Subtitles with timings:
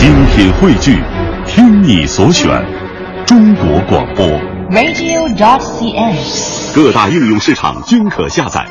[0.00, 0.98] 精品汇聚，
[1.46, 2.48] 听你所选，
[3.26, 4.26] 中国广播。
[4.70, 6.74] radio.cn。
[6.74, 8.66] 各大应用市场均可下载。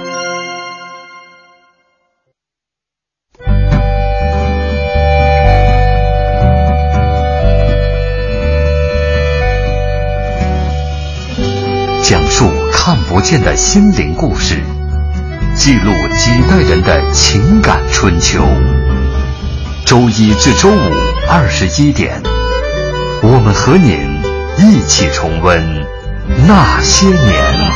[12.04, 14.55] 讲述看不见的心灵故事，
[15.54, 18.43] 记录几代人的情感春秋。
[19.86, 20.91] 周一至周五
[21.32, 22.20] 二十一点，
[23.22, 24.20] 我们和您
[24.58, 25.63] 一起重温
[26.48, 27.69] 那些年。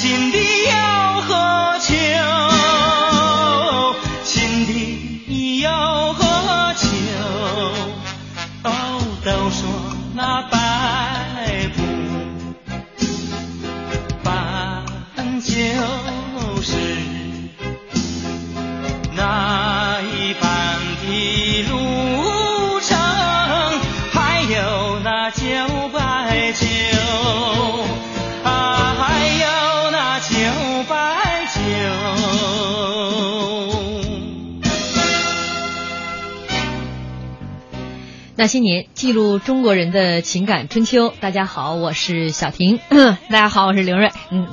[0.00, 0.37] 新
[38.38, 41.12] 那些年，记录中国人的情感春秋。
[41.18, 42.78] 大家好，我是小婷。
[42.88, 44.12] 大家好，我是刘瑞。
[44.30, 44.46] 嗯，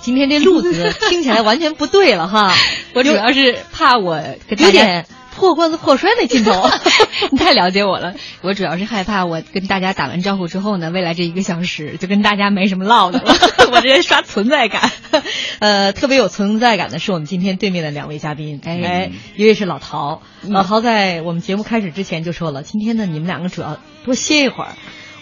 [0.00, 2.52] 今天这路子听起来完全不对了哈。
[2.94, 5.06] 我主要是怕我有点
[5.38, 6.52] 破罐子破摔的劲头。
[7.30, 13.34] 你太了解我了，我主要是害怕我跟大家打完招呼之后呢，未来这一个小时就跟大家没什么唠的了，
[13.72, 14.90] 我这刷存在感。
[15.60, 24.70] 呃，特别有存在感的是我们今天对面的两位嘉宾，哎哎，一位是老陶，嗯老陶在我们节目开始之前就说了，今天呢你们两个主要多歇一会儿。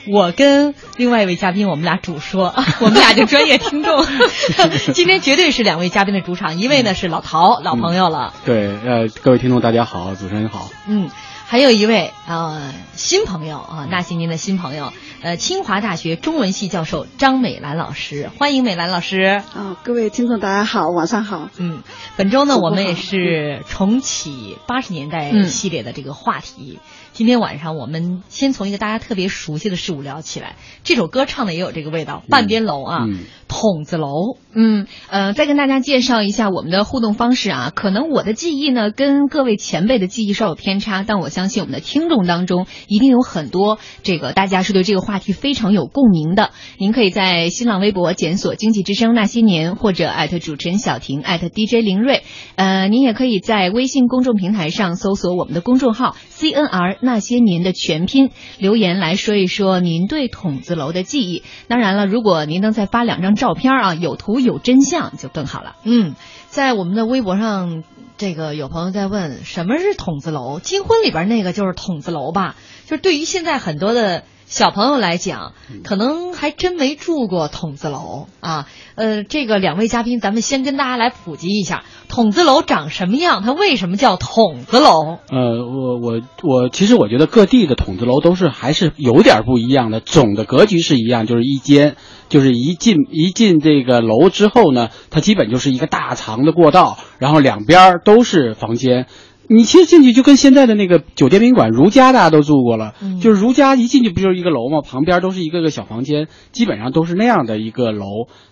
[0.08, 4.06] 我跟另外一位嘉宾，我们俩主说， 我们俩就专业听众。
[4.94, 10.68] 今天绝对是两位嘉宾的主场，一位呢是老陶，老朋友了，对，呃，各位听众大家好，主持人好。
[10.86, 11.10] 嗯，
[11.46, 19.42] 还有一位呃新朋友啊，那些年的新朋友，呃，清华大学中文系教授张美兰老师，欢迎美兰老师。
[19.54, 21.48] 啊、各位听众大家好，晚上好。
[21.56, 21.82] 嗯，
[22.16, 26.78] 本周呢，我们也是重启八十年代嗯系列的这个话题。
[27.16, 30.56] 今天晚上我们先从一个大家特别熟悉的事物聊起来。
[30.84, 34.36] 这首歌唱的也有这个味道，半边楼啊，嗯筒子楼。
[34.52, 37.72] 嗯，呃，再跟大家介绍一下我们的互动方式啊。
[37.74, 46.50] 可能我的记忆呢跟各位前辈的记忆稍有偏差，但我相信我们的听众当中一定有很多这个大家是对这个话题非常有共鸣的。
[46.76, 52.24] 您可以在新浪微博检索“经济之声那些年”或者艾特主持人小婷艾特 DJ 林睿。
[52.56, 61.42] 呃，您也可以在微信公众平台上搜索我们的公众号 “CNR 那些年”的全拼，留言来说一说您对筒子楼的记忆。
[61.68, 65.76] 当然了，如果您能再发两张照片啊，有图有真相就更好了。
[65.84, 66.14] 嗯，
[66.50, 67.82] 在我们的微博上，
[68.18, 70.60] 这个有朋友在问什么是筒子楼？
[70.60, 72.56] 金婚里边那个就是筒子楼吧？
[72.86, 78.66] 就是对于现在很多的小朋友来讲，可能还真没住过筒子楼啊。
[78.94, 85.18] 呃，这个两位嘉宾，咱们先跟大家来普及一下筒子楼长什么样，它为什么叫筒子楼？
[85.30, 91.96] 呃，我我我，其实我觉得各地的筒子楼都是还是有点不一样的，总的格局是一样，就是一间，
[92.28, 99.06] 就是一进一进这个楼之后呢，它基本就是一个大长的过道，然后两边儿都是房间。
[99.48, 104.80] 你其实进去就跟现在的那个酒店宾馆如家，大家都住过了，嗯就是如家一进去不就是一个楼吗？
[104.82, 108.06] 旁边都是一个个小房间，基本上都是那样的一个楼，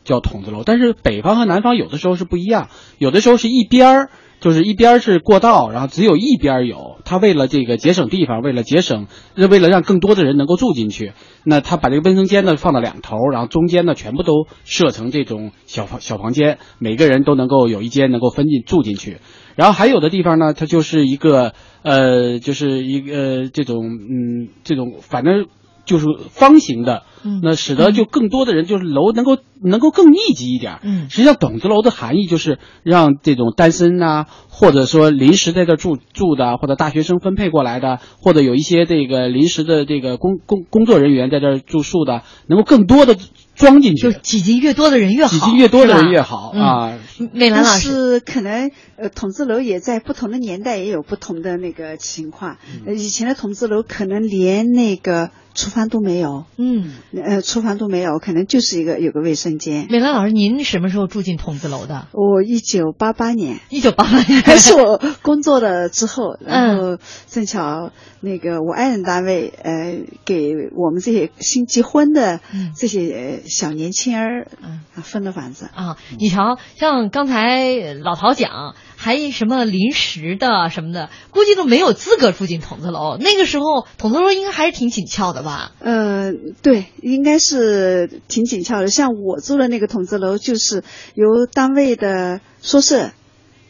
[0.05, 0.63] 叫筒子楼。
[0.65, 2.69] 但是北方和南方有的时候是不一样，
[2.99, 4.11] 有的时候是一边儿
[4.41, 6.99] 就是一边是过道，然后只有一边有。
[7.05, 11.13] 他为了这个节省地方，为了节省，为了让更多的人能够住进去，
[11.45, 19.19] 那他把这个卫生间呢放到两头，然后中间呢全部都设成这种小房小房间，每个人都能够有一间能够分进住进去。
[19.57, 21.53] 然后还有的地方呢，它就是一个
[21.83, 25.47] 呃，就是一个这种嗯，这种反正
[25.85, 30.79] 就是方形的，嗯那使得就更多的人就是楼能够能够更密集一点。
[30.83, 43.15] 嗯实际上筒子楼的含义就是让这种单身呐、或者说临时在这儿住住的，或者大学生分配过来的，或者有一些这个临时的这个工工工作人员在这儿住宿的，能够更多的
[43.55, 46.61] 装进去，就挤进越多的人越好，挤进越多的人越好嗯。
[46.61, 46.99] 啊。
[47.19, 52.59] 但美兰老师，是可能呃，筒子楼也在不同的年代也有不同的那个情况。
[52.87, 59.87] 以前的筒子楼可能连那个厨房都没有，嗯，呃，厨房都没有，可能就是一个有个卫生间。
[59.89, 62.09] 美兰老师，您什么时候住进筒子楼的？
[62.13, 66.99] 我一九八八年，一九八八年， 还是我工作了之后，嗯然后
[67.29, 72.73] 正巧那个我爱人单位呃给我们这些新结婚的嗯。
[72.77, 74.81] 这些呃小年轻儿嗯。
[74.95, 75.69] 啊分的房子。
[75.75, 78.75] 啊，你瞧，像刚才老陶讲，
[79.05, 83.19] 还什么临时的什么的，估计都没有资格住进筒子楼。
[83.19, 85.73] 那个时候，筒子楼应该还是挺紧俏的吧？
[85.81, 88.89] 呃，对，应该是挺紧俏的。
[88.89, 90.83] 像我住的那个筒子楼，就是
[91.15, 93.11] 由单位的宿舍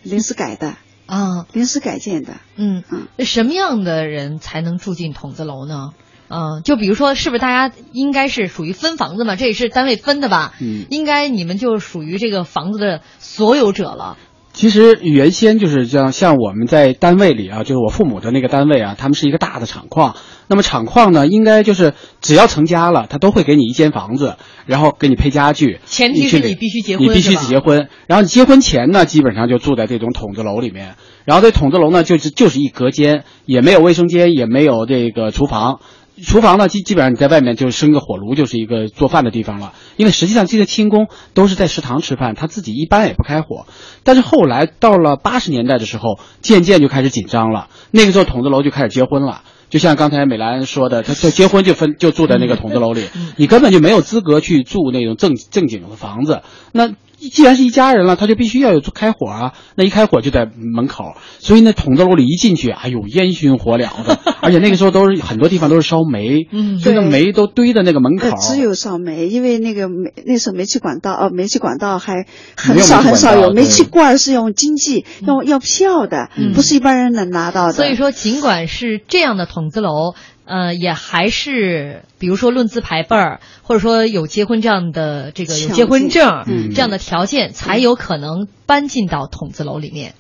[0.05, 0.77] 临时改的，
[1.07, 2.35] 啊，临时改建的。
[2.55, 5.91] 嗯嗯，什么样的人才能住进筒子楼呢？
[6.29, 9.35] 嗯，就比如说，是不是大家应该是属于分房子嘛？
[9.35, 10.55] 这也是单位分的吧？
[10.61, 14.17] 嗯应该你们就属于这个房子的所有者了。
[14.55, 20.15] 其实原先就是像像我们在单位里啊，就是我父母的那个单位啊，他们是一个大的厂矿。
[20.47, 24.37] 那么厂矿呢，应该就是只要成家了，他都会给你一间房子，
[24.67, 25.81] 然后给你配家具。
[25.87, 27.89] 前提是你必须结婚你必须结婚。
[28.06, 30.95] 然后你结婚前呢，基本上就住在这种筒子楼里面。
[31.25, 35.81] 然后这筒子楼呢，就是就是一隔间，也没有卫生间，也没有这个厨房。
[36.23, 39.73] 厨房呢，基基本上你在外面就生个火炉，就是一个做饭的地方了。
[39.97, 43.67] 因为实际上这些轻工都是在食堂吃饭，他自己一般也不开火。
[44.05, 47.69] 但是后来到了八十年代的时候，渐渐就开始紧张了。
[47.91, 49.43] 那个时候筒子楼就开始结婚了。
[49.71, 56.43] 就像刚才美兰说的，他他结婚就分就住在那个筒子楼里，你根本就没有资格去住那种正正经的房子。
[56.71, 59.53] 那既然是一家人了，他就必须要有开火啊。
[59.77, 68.37] 那一开火就在门口，所以那筒子楼里一进去，哎呦烟熏火燎的，而且那个时候都是很多地方都是烧煤，嗯所以那对煤都堆在那个门口呃，。
[68.37, 72.27] 只有烧煤，因为那个煤那时候煤气管道哦，煤气管道还
[72.57, 77.73] 很少很少有，煤气罐是用经济要要票的，不是一般人能拿到的。
[77.73, 80.15] 所以说，尽管是这样的筒子楼，
[80.46, 90.14] 呃，也还是比如说论资排辈儿，或者说有结婚这样的这个有结婚证、嗯这样的条件，才有可能搬进到筒子楼里面。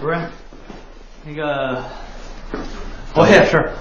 [0.00, 0.18] 不是，
[1.26, 1.82] 那个，
[3.14, 3.72] 我也是，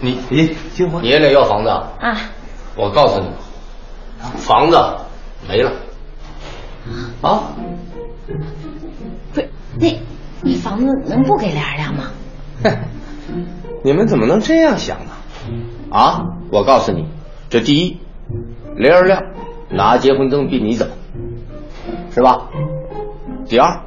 [0.00, 1.92] 你你结婚你也得要房子啊？
[2.00, 2.20] 啊，
[2.76, 3.28] 我告诉你，
[4.36, 4.76] 房子
[5.48, 5.72] 没了。
[7.22, 7.54] 啊？
[9.32, 9.48] 不是，
[9.80, 9.88] 那
[10.42, 12.10] 你房子能不给俩俩吗？
[12.62, 12.76] 哼，
[13.84, 15.10] 你们怎么能这样想呢？
[15.90, 17.06] 啊，我告诉你，
[17.50, 17.98] 这第一，
[18.76, 19.22] 雷二亮
[19.68, 20.86] 拿结婚证逼你走，
[22.10, 22.48] 是吧？
[23.46, 23.82] 第二，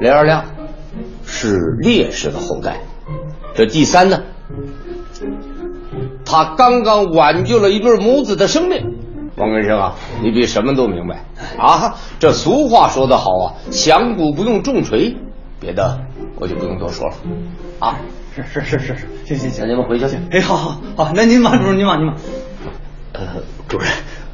[0.00, 0.46] 雷二亮
[1.26, 2.80] 是烈士的后代，
[3.54, 4.22] 这第三呢，
[6.24, 8.94] 他刚刚挽救了一对母子的生命。
[9.36, 11.26] 王根生啊，你比什么都明白
[11.58, 11.96] 啊！
[12.18, 15.18] 这俗话说得好啊，响鼓不用重锤，
[15.60, 16.00] 别的
[16.36, 17.14] 我就不用多说了
[17.80, 17.98] 啊。
[18.34, 20.18] 是是是是是，行行行，那你们回去去。
[20.30, 22.16] 哎，好好好，那您忙主任，您忙您忙。
[23.12, 23.88] 呃，主任，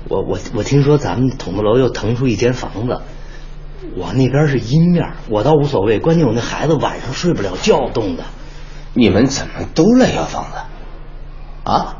[0.09, 3.00] 我我我听说咱们筒子楼又腾出一间房子，
[3.97, 8.25] 我那边是阴面，我倒无所谓，关键我那孩子晚上睡不了觉，冻的。
[8.95, 10.59] 你们怎么都来要房子
[11.64, 11.97] 啊？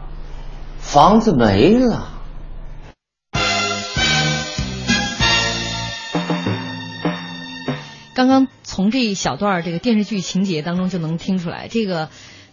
[0.79, 2.09] 房子没了。
[8.21, 12.11] 刚刚从这一小段这个电视剧情节当中就能听出来，这个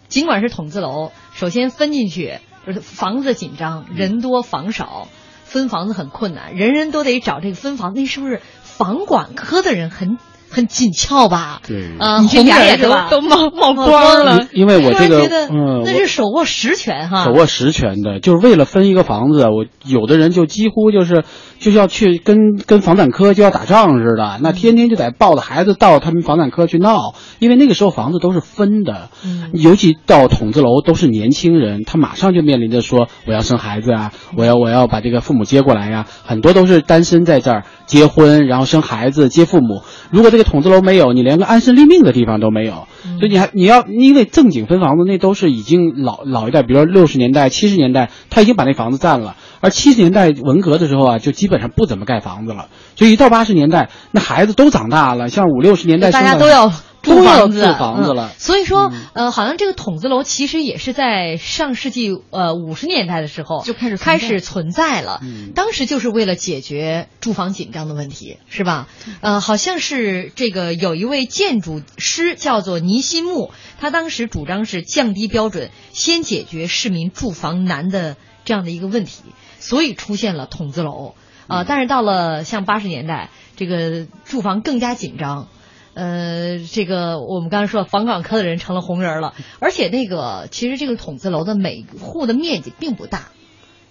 [0.08, 2.38] 尽管是筒子楼，首先分进去
[2.80, 5.08] 房子紧张，人多房少，
[5.44, 10.16] 分房子很困难，人人都得找这个分房，那是不是房管科的人很
[10.50, 11.60] 很紧俏吧？
[11.66, 13.08] 对啊，你这红牙也都人是吧？
[13.10, 14.46] 都冒冒冒光了。
[14.52, 21.24] 因为我这个觉得嗯，那是手握实权哈，手握实权的，就是为了分一个房子，我有的人就几乎就是
[21.58, 39.82] 就要去跟跟房产科就要打仗似的，那天天就得抱着孩子到他们房产科去闹，因为那个时候房子都是分的，嗯尤其到筒子楼都是年轻人，他马上就面临着说我要生孩子啊，我要我要把这个父母接过来呀、很多都是单身在这儿，结婚，然后生孩子、接父母。
[40.10, 42.88] 如果这个筒子楼没有，你连个安身立命的地方都没有。
[43.18, 49.36] 所以你还你要因为正经分房子，那都是已经老老一代，比如说六十年代、七十年代，他已经把那房子占了。
[49.60, 52.68] 而七十年代文革的时候啊，就基本上不怎么盖房子了。
[52.96, 56.72] 所以一到八十年代，那孩子都长大了，像五六十年代大家生的都要
[57.08, 58.38] 都要房子，住房子了嗯。
[58.38, 65.20] 所以说，呃，好像这个筒子楼其实也是在上世纪呃五十年代的时候就开始开始存在了。
[65.22, 68.88] 嗯当时就是为了解决住房紧张的问题，是吧？
[69.20, 73.50] 呃，好像是这个有一位建筑师叫做倪新木，
[73.80, 79.22] 他当时主张是降低标准，先解决市民住房难的这样的一个问题，
[79.58, 81.14] 所以出现了筒子楼。
[81.46, 85.48] 啊、但是到了像八十年代，这个住房更加紧张，
[85.94, 93.28] 呃，这个我们刚才说房管科的人成了红人了，而且那个其实这个筒子楼的每户的面积并不大，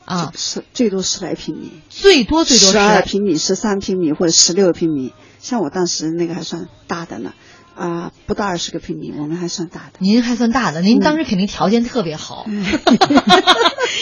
[0.06, 7.34] 啊，是最多十来平米，最多最多十是二平米、十三平米或者十六平米，像我当时那个还算大的呢，
[7.77, 10.00] 啊、不到二十个平米，我们还算大的。
[10.00, 12.48] 您还算大的，您当时肯定条件特别好。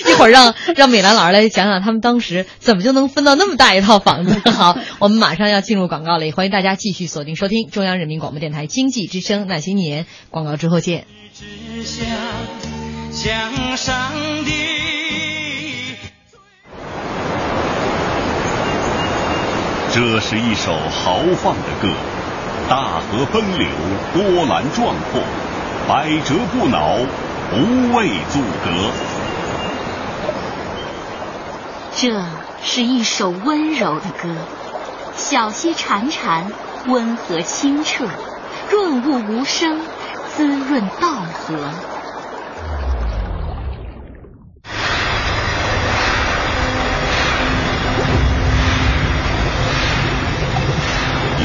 [0.07, 4.39] 一会儿让让美兰老师来讲讲他们当时怎么就能分到那么大一套房子。
[4.49, 10.05] 好，我们马上要进入广告了，也欢迎大家继续锁定收听中央人民广播电台经济之声那些年。
[10.29, 11.05] 广告之后见。
[19.93, 21.89] 这是一首豪放的歌，
[22.67, 23.67] 大河奔流，
[24.11, 25.21] 波澜壮阔，
[25.87, 26.97] 百折不挠，
[27.51, 28.71] 不畏阻隔。
[31.95, 32.25] 这
[32.63, 34.35] 是一首温柔的歌，
[35.15, 36.45] 小溪潺潺，
[36.87, 38.07] 温和清澈，
[38.71, 39.79] 润物无声，
[40.35, 41.53] 滋润稻禾。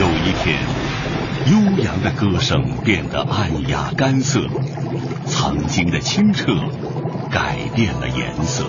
[0.00, 0.56] 有一天，
[1.46, 4.40] 悠扬的歌声变得暗哑干涩，
[5.26, 6.52] 曾经的清澈
[7.30, 8.64] 改变了颜色。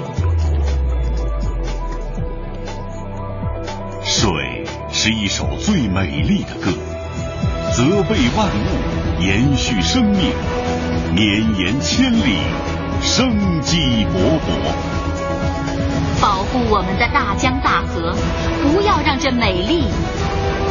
[4.04, 6.72] 水是一首最美丽的歌，
[7.74, 10.32] 责备万物，延续生命，
[11.14, 12.38] 绵延千里，
[13.02, 14.72] 生机勃勃。
[16.22, 18.16] 保护我们的大江大河，
[18.64, 19.84] 不要让这美丽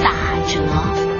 [0.02, 0.10] 打
[0.48, 1.19] 折。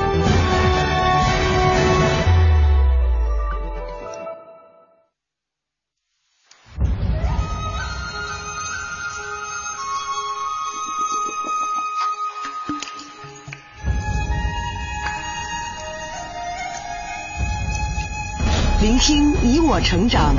[19.01, 20.35] 听你我成长，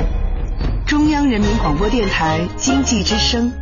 [0.86, 3.52] 中央人民广播电台经济之声。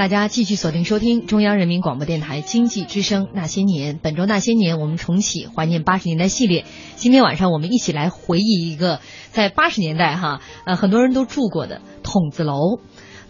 [0.00, 3.96] 大家继续锁定收听中央人民广播电台经济之声《那些年》。
[4.02, 6.64] 本周《那些年》，我们重启怀念八十年代系列。
[6.96, 12.78] 今天晚上，我们一起来回忆一个在八十年代哈，呃，很多人都住过的筒子楼。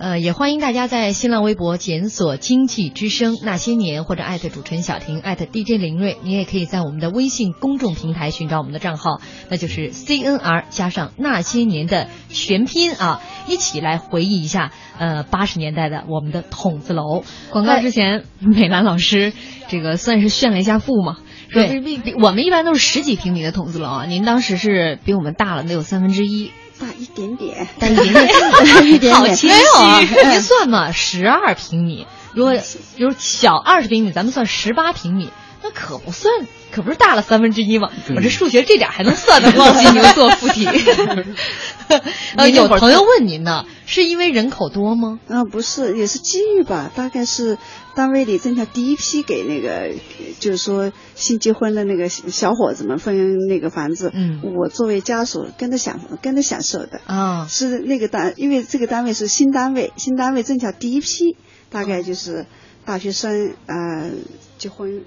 [0.00, 6.16] 呃，也欢迎大家在新浪微博检索“经济之声那些年”或者艾特主持人小婷，艾特 DJ 林睿。
[6.22, 17.22] 你也可以在我们的微信公众平台寻找我们的账号，那就是 CNR 加上那些年的全拼啊，一起来回忆一下呃八十年代的我们的筒子楼。
[17.50, 19.34] 广告之前，美兰老师
[19.68, 21.18] 这个算是炫了一下富嘛。
[21.50, 26.52] 说对我们一般都是十几平米的筒子楼啊，您当时是比我们大了得有三分之一。
[26.80, 30.00] 大一点点，大一点点一点点， 好谦虚啊！
[30.30, 32.54] 您算嘛，十二平米，如果
[32.96, 35.30] 比如小二十平米，咱们算十八平米，
[35.62, 36.32] 那可不算，
[36.72, 37.90] 可不是大了三分之一吗？
[38.16, 40.66] 我这数学这点还能算得过金牛座附体。
[42.36, 45.18] 呃，有朋友问您呢，是因为人口多吗？
[45.28, 46.90] 啊，不是，也是机遇吧。
[46.94, 47.58] 大概是
[48.00, 49.90] 单位里正巧第一批给那个，
[50.38, 54.10] 就是说新结婚的那个小伙子们分那个房子。
[54.14, 57.02] 嗯，我作为家属跟着享跟着享受的。
[57.04, 61.36] 啊，是那个单，因为这个单位是新单位，新单位正巧第一批，
[61.68, 62.46] 大概就是
[62.86, 64.10] 大学生呃
[64.56, 65.02] 结婚。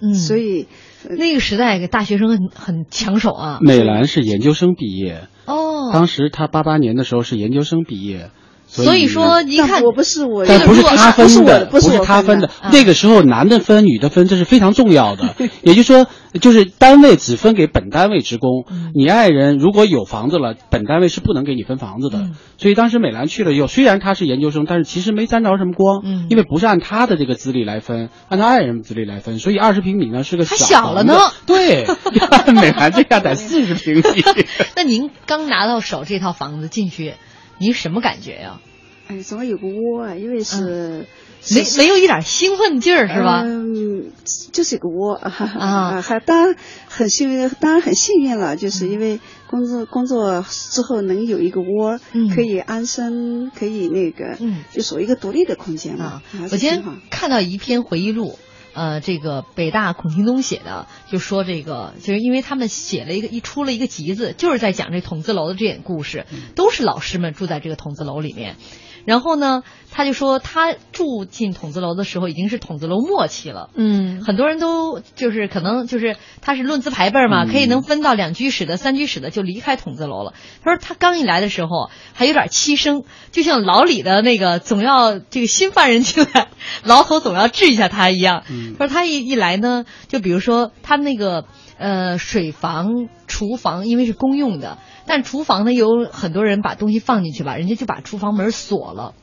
[0.00, 0.68] 嗯，所以、
[1.06, 3.58] 呃、那个时代给大学生很很抢手啊。
[3.60, 5.28] 美兰是研究生毕业。
[5.44, 8.30] 哦，当时他八八年的时候是研究生毕业，
[8.68, 12.46] 所以说一看我不是我，但不是他分的，不是他分的。
[12.46, 15.34] 啊那个时候男的分，女的分，这是非常重要的。
[15.62, 16.06] 也就是说，
[16.40, 22.30] 就是单位只分给本单位职工，你爱人如果有房子了，本单位是不能给你分房子的。
[22.58, 31.14] 所以当时美兰去了以后，虽然她是研究生，但是其实没沾着什么光，因为不是按她的这个资历来分，按她爱人资历来分，所以二十平米呢是个还小了呢。
[31.46, 34.22] 对，要按美兰这样得四十平米。
[34.76, 37.14] 那您刚拿到手这套房子进去，
[37.58, 38.60] 您什么感觉呀？
[39.08, 41.06] 哎，总要有个窝啊，因为是、
[41.50, 43.42] 嗯、没没有一点兴奋劲儿是吧？
[43.42, 44.12] 嗯，
[44.52, 49.18] 就是有个窝 啊，还当然很幸运，当然很幸运了，就是因为
[49.48, 56.04] 工作工作之后能有一个窝，嗯、可以安身，可以那个，嗯，就属于一个独立的空间嘛。
[56.04, 58.38] 啊，我今天看到一篇回忆录。
[58.78, 68.54] 呃，这个北大孔庆东写的，就说这个，就是因为他们写了一个一出了一个集子，就是在讲这筒子楼的这点故事，都是老师们住在这个筒子楼里面。
[69.04, 80.34] 然后呢，他就说他住进筒子楼的时候已经是筒子楼末期了，嗯，很多人都就是可能就是他是论资排辈嘛，嗯、可以能分到两居室的、三居室的就离开筒子楼了。
[80.62, 86.48] 他说他刚一来的时候还有点欺生，就像牢里的那个总要这个新犯人进来，
[86.84, 88.44] 牢头总要治一下他一样。
[88.50, 91.44] 嗯、他说他一一来呢，就比如说他那个
[91.78, 94.78] 呃水房、厨房因为是公用的。
[95.06, 99.14] 但厨房呢，有很多人把东西放进去吧，人家就把厨房门锁了，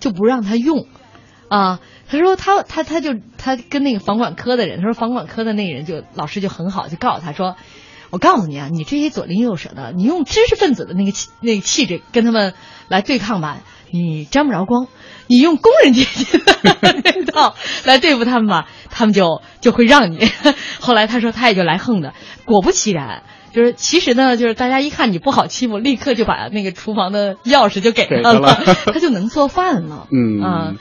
[0.00, 0.86] 就不让他用，
[1.48, 7.54] 啊，他说他他他就他跟那个房管科的人，他说房管科的那个人就老师就很好，就告诉他说，
[8.10, 12.54] 我告诉你啊，你这些左邻右舍的，你用知识分子的那个气那个气质跟他们
[12.88, 14.86] 来对抗吧，你沾不着光，
[15.26, 20.18] 你用工人阶级的那套来对付他们吧，他们就就会让你。
[20.80, 23.22] 后来他说他也就来横的，果不其然。
[23.50, 28.54] 就是其实呢，就是大家一看你不好欺负，立刻就把那个厨房的钥匙就给他了，
[28.92, 30.06] 他就能做饭了。
[30.12, 30.40] 嗯。
[30.42, 30.74] 啊，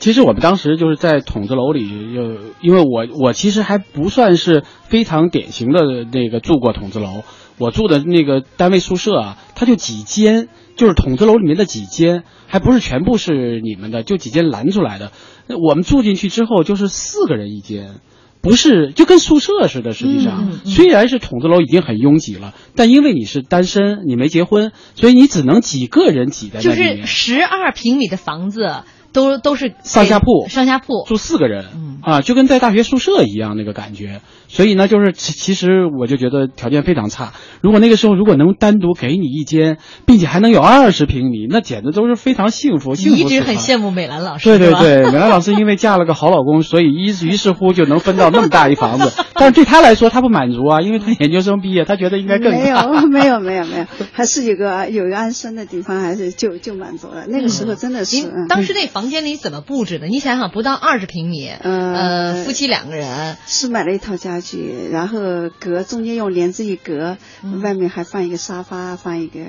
[0.00, 2.22] 其实我们当时就是在筒子楼里，就
[2.62, 7.22] 因为我我其实还不算是非常典型的那个住过筒子楼，
[7.58, 15.12] 我住的那个单位宿舍啊，它就几间，就是筒子楼里面的几间，还不是全部是你们的，就几间拦出来的。
[15.48, 18.00] 我们住进去之后就是四个人一间。
[18.40, 19.94] 不是，就跟宿舍似的。
[19.94, 26.96] 实际上，嗯嗯、虽然是筒子楼已经很拥挤了，但因为你是单身，你没结婚，所以你只能几个人挤在那里面。
[27.00, 28.82] 就是十二平米的房子，
[29.14, 34.20] 都都是上下铺，上下铺住四个人，嗯、啊，就跟在大学宿舍一样那个感觉。
[34.48, 37.32] 所以呢，就是其其实我就觉得条件非常差。
[37.60, 42.94] 如果那个时候如果能单独给你一间，并且还能有二十平米，那简直都是非常幸福。
[42.94, 49.12] 幸福你一直很羡慕美兰老师，对对对，美兰老师因为嫁了个好老公，所以于于是乎就能分到那么大一房子。
[49.34, 57.26] 但是对她来说，她不满足啊，因为她研究生毕业，她觉得应该更没有没有没有没有，还是有个有一个安身的地方，还是就就满足了。
[57.26, 60.06] 那个时候真的是，您当时那房间里怎么布置的？
[60.06, 65.18] 你想想，不到二十平米，呃，夫妻两个人是买了一套家具，然后
[65.58, 69.40] 隔中间用帘子一隔，嗯外面还放一个沙发，放一个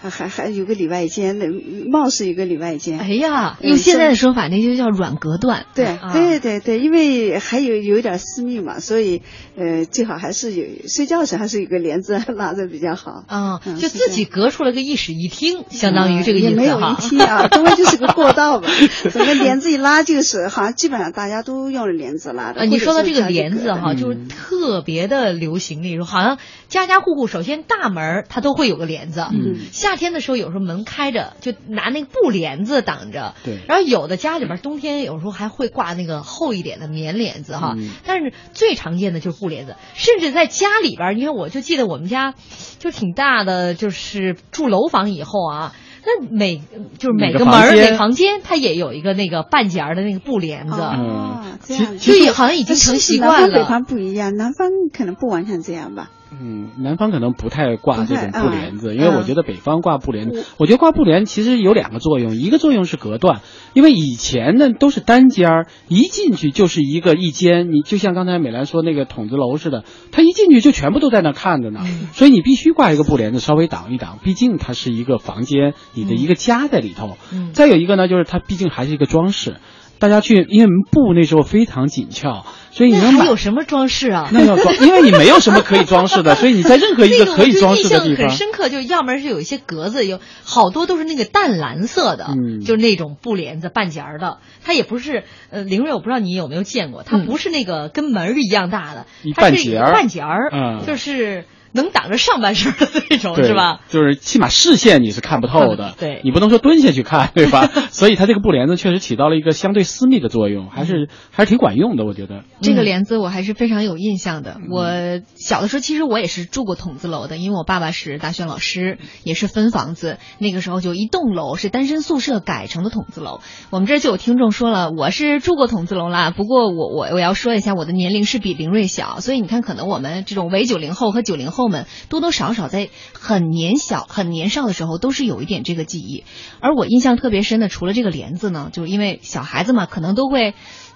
[0.00, 1.46] 还还还有个里外间的，
[1.90, 2.98] 貌似有个里外间。
[2.98, 5.66] 哎呀，嗯用现在的说法，那就叫软隔断。
[5.74, 9.22] 对啊对对对，因为还有有一点私密嘛，所以
[9.56, 13.24] 呃最好还是有睡觉时还是有个帘子拉着比较好。
[13.26, 16.94] 啊，嗯就自己隔出了个一室一厅，相当于这个意思也没有一。
[16.96, 18.68] 厅啊， 中间就是个过道吧。
[19.12, 22.60] 整个帘子一拉就是，好像基本上大家都用帘子拉的。
[22.60, 29.24] 呃，你说到这个帘子哈，就是特别的流行那种，好像家家户户，首先大门儿它都会有个帘子。
[29.30, 33.34] 嗯夏天的时候有时候门开着，就拿那个布帘子挡着。
[33.44, 42.34] 对然后有的家里边冬天有时候还会挂那个厚一点的棉帘子哈，嗯但是最常见的就是布帘子，甚至在家里边儿，因为我就记得我们家
[42.78, 45.72] 就挺大的，就是住楼房以后啊。
[46.04, 46.60] 那每
[46.98, 53.46] 就是每每个个门每房间它也有一个那个半截儿的那个布帘子，哦，这样就也好像已经成习惯了。
[53.48, 56.10] 南方北方不一样，南方可能不完全这样吧。
[56.40, 63.40] 嗯，南方可能不太挂这种布帘子，嗯因为我觉得北方挂布帘子，我觉得挂布帘其实有两个作用，一个作用是隔断，
[63.74, 77.16] 因为以前呢都是单间儿，一进去就是一个一间，你就像刚才美兰说那个筒子楼似的，他一进去就全部都在那看着呢，嗯所以你必须挂一个布帘子稍微挡一挡，毕竟它是一个房间，你的一个家在里头。
[77.32, 79.56] 嗯再有一个呢，就是它毕竟还是一个装饰。
[79.98, 84.28] 大家去，因为布那时候非常紧俏，所以你能有什么装饰啊？
[84.32, 103.80] 那要装，因为你没有什么可以装饰的，所以你在任何一个可以装饰的地方印象很，深刻，就要么是有一些格子，有好多都是那个淡蓝色的，嗯就是那种布帘子半截儿的，它也不是呃，凌瑞，我不知道你有没有见过，它嗯不是那个跟门儿一样大的，一它是半截儿半截儿，嗯就是能挡着上半身的那种，是吧？？
[103.88, 107.68] 就是起码视线你是看不透的，嗯对你不能说蹲下去看，对吧？
[107.90, 112.42] 所以它这个布帘子确实起到了一个相对私密的作用，还是还是挺管用的，我觉得。
[112.60, 114.56] 这个帘子我还是非常有印象的。
[114.70, 120.18] 我小的时候其实我也是住过筒子楼的，因为我爸爸是大学老师，也是分房子。
[120.38, 123.40] 那个时候就一栋楼是单身宿舍改成的筒子楼。
[123.70, 136.24] 我们这儿就有听众说了，我是住过筒子楼啦，不过我我我要说一下，我的年龄是比林瑞小，所以你看，可能我们这种伪九零后和九零后们多多少少在很年小、很年少的时候都是有一点这个记忆。
[136.60, 140.54] 而我印象特别深的，除了这个帘子呢，就是因为小孩子嘛，可能都会。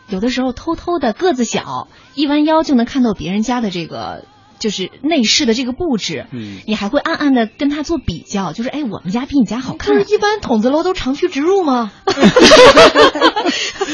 [0.09, 4.25] 有的时候偷偷的个子小，一弯腰就能看到别人家的这个
[4.59, 9.95] 就是内饰的这个布置，嗯，你还会暗暗的跟他做比较，就是哎，我们家比你家好看。
[9.95, 11.93] 不是一般筒子楼都长驱直入吗？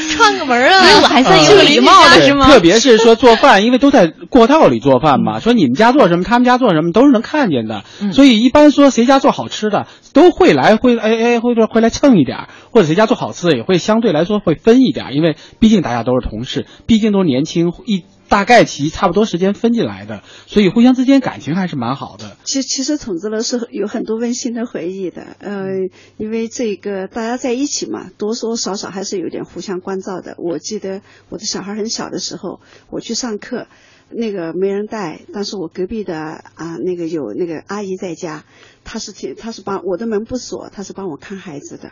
[0.09, 2.45] 串个门啊，所以我还算有礼貌的是吗？
[2.47, 7.83] 特别是说做饭，因为都在过道里做饭嘛，说你们家做什么，他们家做什么，都是能看见的。
[8.01, 18.03] 嗯所以一般说谁家做好吃的，都会来会哎哎会会来蹭一点儿，或者谁家做好吃的，也会相对来说会分一点儿，因为毕竟大家都是同事，毕竟都是年轻一。
[18.33, 22.35] 大概其差不多时间分进来的，所以互相之间感情还是蛮好的。
[22.45, 25.67] 其其实筒子楼是有很多温馨的回忆的，呃，
[26.17, 30.33] 因为这个大家在一起嘛，多多少少还是有点互相关照的。
[30.39, 33.67] 我记得我的小孩很小的时候，我去上课，
[34.09, 36.17] 那个没人带，但是我隔壁的
[36.55, 38.45] 啊那个有那个阿姨在家，
[38.83, 41.91] 她是挺她是帮我的门不锁，她是帮我看孩子的。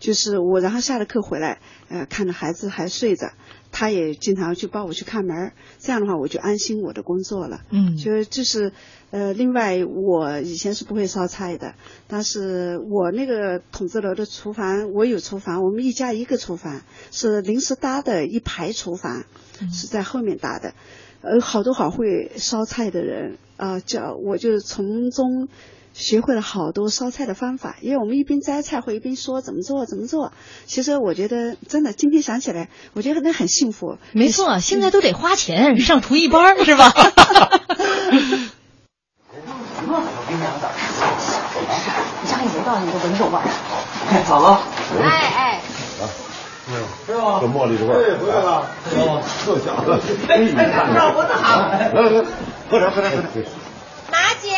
[0.00, 3.32] 就是我，然后下了课回来，呃，看着孩子还睡着，
[3.70, 7.60] 他也经常去帮我去看门儿，这样的话我就安心我的工作了。
[7.70, 8.72] 嗯就就是，
[9.10, 11.74] 呃，另外我以前是不会烧菜的，
[12.06, 19.24] 但是我那个筒子楼的厨房，我有厨房，我们一家一个厨房，是临时搭的一排厨房，
[19.72, 20.74] 是在后面搭的，
[21.22, 25.48] 呃，好多好会烧菜的人啊、叫我就从中。
[25.98, 30.32] 学会了好多烧菜的方法，因为我们一边摘菜会一边说怎么做怎么做。
[30.64, 33.98] 其实我觉得真的，今天想起来，我觉得那很幸福。
[34.12, 36.92] 没错，现在都得花钱上厨艺班 是吧？
[42.22, 43.42] 你家里闻到你的闻着味儿。
[44.10, 44.46] 哎，嫂子，
[45.02, 45.60] 哎哎，
[47.06, 47.40] 是吧？
[47.40, 48.04] 这茉莉的味儿。
[48.04, 48.70] 对，回来了。
[48.94, 49.74] 哦，特香。
[50.28, 52.24] 哎哎干不着我的好来来来，
[52.70, 53.46] 喝点喝点喝点。
[54.12, 54.52] 马姐，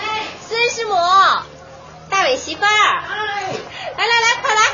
[0.00, 0.94] 哎，孙师母，
[2.08, 2.72] 大伟媳妇儿，哎，
[3.98, 4.66] 来来来，快来，啊，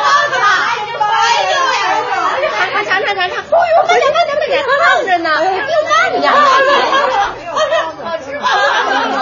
[0.00, 1.12] 包子，哎
[1.44, 8.48] 呦呀，尝尝尝尝尝尝，哎呦，慢点慢点慢点，烫着呢，又慢点，好吃吗？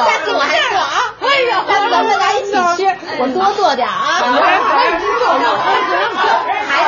[0.07, 2.87] 下次我还做啊，哎呀，下次咱们大家一起吃，
[3.19, 5.03] 我多做点啊，孩子。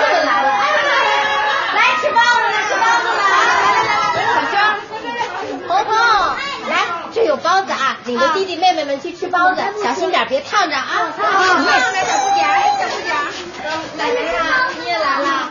[0.07, 0.49] 们来了，
[1.75, 2.87] 来吃包子了，
[3.19, 4.55] 来来来来，小娟。
[5.67, 5.91] 红红，
[6.69, 6.73] 来，
[7.15, 11.13] 这有包子啊，领着弟弟妹妹们去吃包子，小心点，别烫着啊！
[11.17, 13.23] 好，你也来，小不点儿，小不点儿，
[13.97, 15.51] 奶奶呀，你也来了。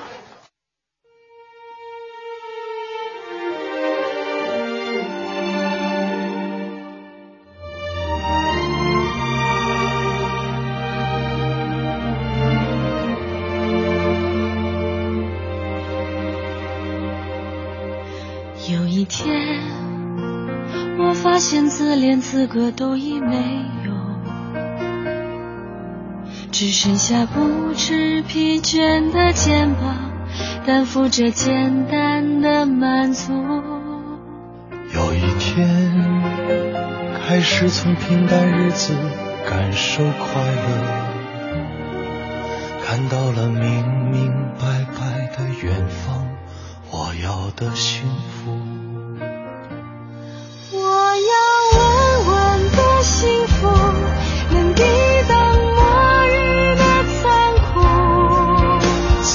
[21.34, 23.92] 发现自恋资格都已没有，
[26.52, 30.12] 只剩下不知疲倦的肩膀，
[30.64, 33.34] 担负着简单的满足。
[34.94, 36.22] 有一天，
[37.28, 38.94] 开始从平淡日子
[39.50, 40.70] 感受快乐。
[42.86, 46.28] 看到了明明白白的远方，
[46.92, 48.73] 我要的幸福。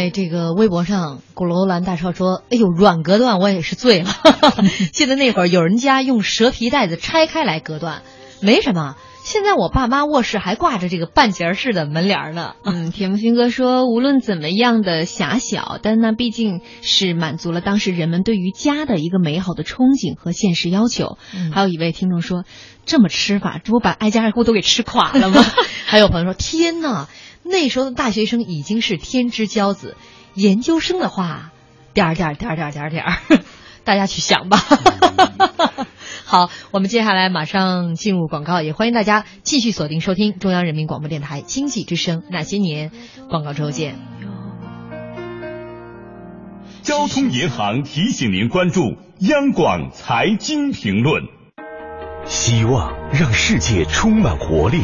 [0.00, 4.08] 在这个微博上，鼓楼兰大少说：“哎呦，软隔断我也是醉了。
[4.94, 8.00] 记得那会儿有人家用蛇皮袋子拆开来隔断，
[8.40, 8.96] 没什么。
[9.22, 12.54] 现在我爸妈卧室还挂着这个半截儿式的门帘儿呢。
[12.64, 21.18] 嗯，铁木星哥说，无论怎么样的狭小，但那毕竟是满足了当时人们对于家的一个美好的憧憬和现实要求。
[21.34, 22.44] 嗯还有一位听众说，
[22.86, 25.44] 这么吃法，这不把挨家挨户都给吃垮了吗？
[25.84, 27.06] 还有朋友说：“天呐，
[27.50, 29.96] 那时候的大学生已经是天之骄子，
[30.34, 31.50] 研究生的话，
[31.92, 33.18] 点儿点儿点儿点儿点儿点儿，
[33.82, 34.56] 大家去想吧。
[36.24, 42.92] 好，我们接下来马上进入广告，也欢迎大家继续锁定收听中央人民广播电台经济之声那些年，
[43.28, 43.98] 广告之后见。
[46.82, 51.24] 交通银行提醒您关注央广财经评论。
[52.26, 54.82] 希望让世界充满活力，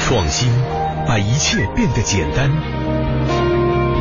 [0.00, 0.50] 创新
[1.08, 2.50] 把一切变得简单，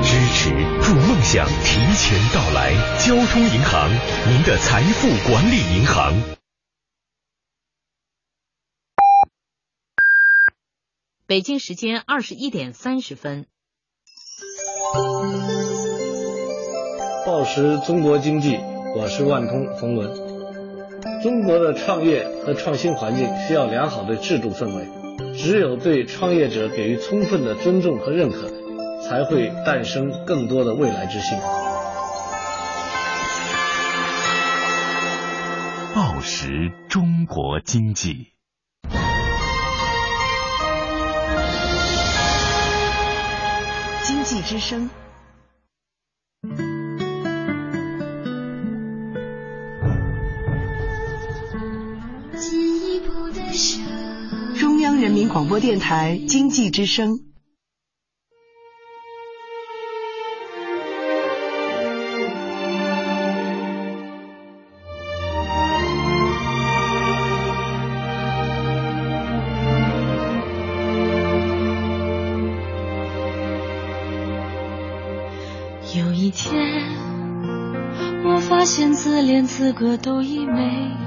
[0.04, 0.50] 支持
[0.84, 2.74] 助梦想提前到来。
[3.00, 3.90] 交通银行，
[4.28, 6.14] 您的财富管理银行。
[11.26, 13.46] 北京时间二十一点三十分。
[17.26, 18.60] 报时中国经济，
[18.98, 20.14] 我是万通冯仑。
[21.24, 24.86] 中国的创业和创新环境需要良好的制度氛围，
[25.36, 28.50] 只有对创业者给予充分的尊重和认可，
[29.02, 31.38] 才会诞生更多的未来之星。
[35.96, 38.34] 报时中国经济，
[44.04, 44.90] 经济之声。
[54.60, 57.20] 中央人民广播电台经济之声。
[75.96, 76.54] 有一天，
[78.26, 80.92] 我发现自恋资格都已没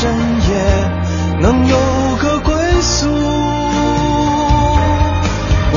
[0.00, 0.08] 深
[0.48, 0.52] 夜
[1.42, 1.76] 能有
[2.22, 3.06] 个归宿。
[5.72, 5.76] 我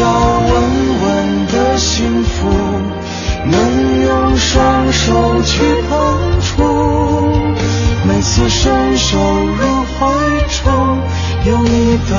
[0.00, 0.04] 要
[0.50, 0.52] 稳
[1.04, 2.50] 稳的幸福，
[3.44, 3.54] 能
[4.02, 5.90] 用双手去碰
[6.40, 6.50] 触。
[8.08, 10.00] 每次伸手入怀
[10.64, 10.98] 中，
[11.44, 12.12] 有你的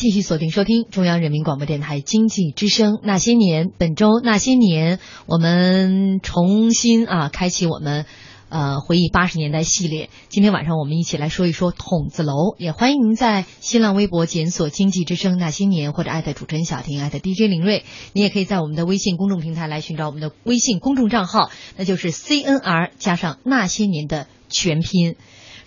[0.00, 3.66] 继续锁定收听中央人民广播电台经济之声《那些年》。
[3.76, 8.06] 本周《那些年》，我们重新啊开启我们
[8.48, 10.08] 呃回忆八十年代系列。
[10.30, 17.84] 今天晚上我们一起来说一说筒子楼，也欢迎您在新浪微博检索“经济之声那些年”或者艾特主持人小婷，艾特 DJ 林睿。
[18.14, 25.16] 你也可以在我们的微信公众平台来寻找我们的微信公众账号，那就是 CNR 加上那些年的全拼。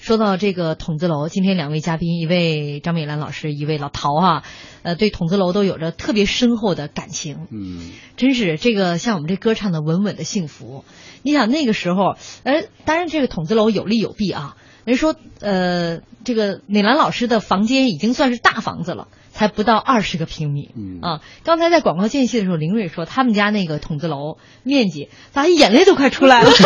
[0.03, 4.43] 说到这个筒子楼，今天两位嘉宾，一位张美兰老师，一位老陶啊，
[4.81, 7.47] 呃，对筒子楼都有着特别深厚的感情。
[7.51, 10.83] 嗯，真是这个像我们这歌唱的《稳稳的幸福》，
[11.21, 14.57] 你想那个时候，呃，当然这个筒子楼有利有弊啊。
[14.83, 20.69] 人说，呃，这个美兰老师的房间已经算是大房子了，才不到二十个平米。
[20.77, 26.51] 嗯啊，刚才在广告间隙的时候，林瑞说他们家那个筒子楼面积，咋眼泪都快出来了。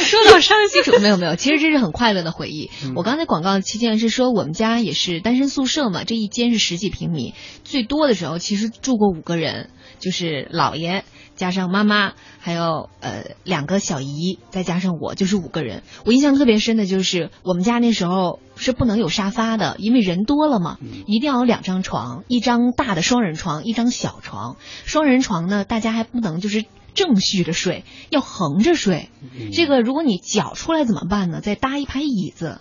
[0.00, 2.70] 说到伤心处，没有没有，其实这是很快乐的回忆。
[2.94, 11.04] 我刚才广告期间是说，我们家也是单身宿舍嘛，这一间是十几平米，最多的时候其实住过五个人，就是姥爷
[11.42, 15.82] 加上妈妈，还有呃两个小姨，再加上我，就是五个人。
[16.06, 20.78] 我印象特别深的就是我们家那时候是不能有沙发的，因为人多了嘛，
[21.08, 24.54] 一定要有两张床，一张大的双人床，一张小床。
[24.84, 26.64] 双人床呢，大家还不能就是。
[26.94, 29.08] 正序着睡，要横着睡。
[29.54, 31.40] 这个如果你脚出来怎么办呢？
[31.40, 32.60] 再搭一排椅子。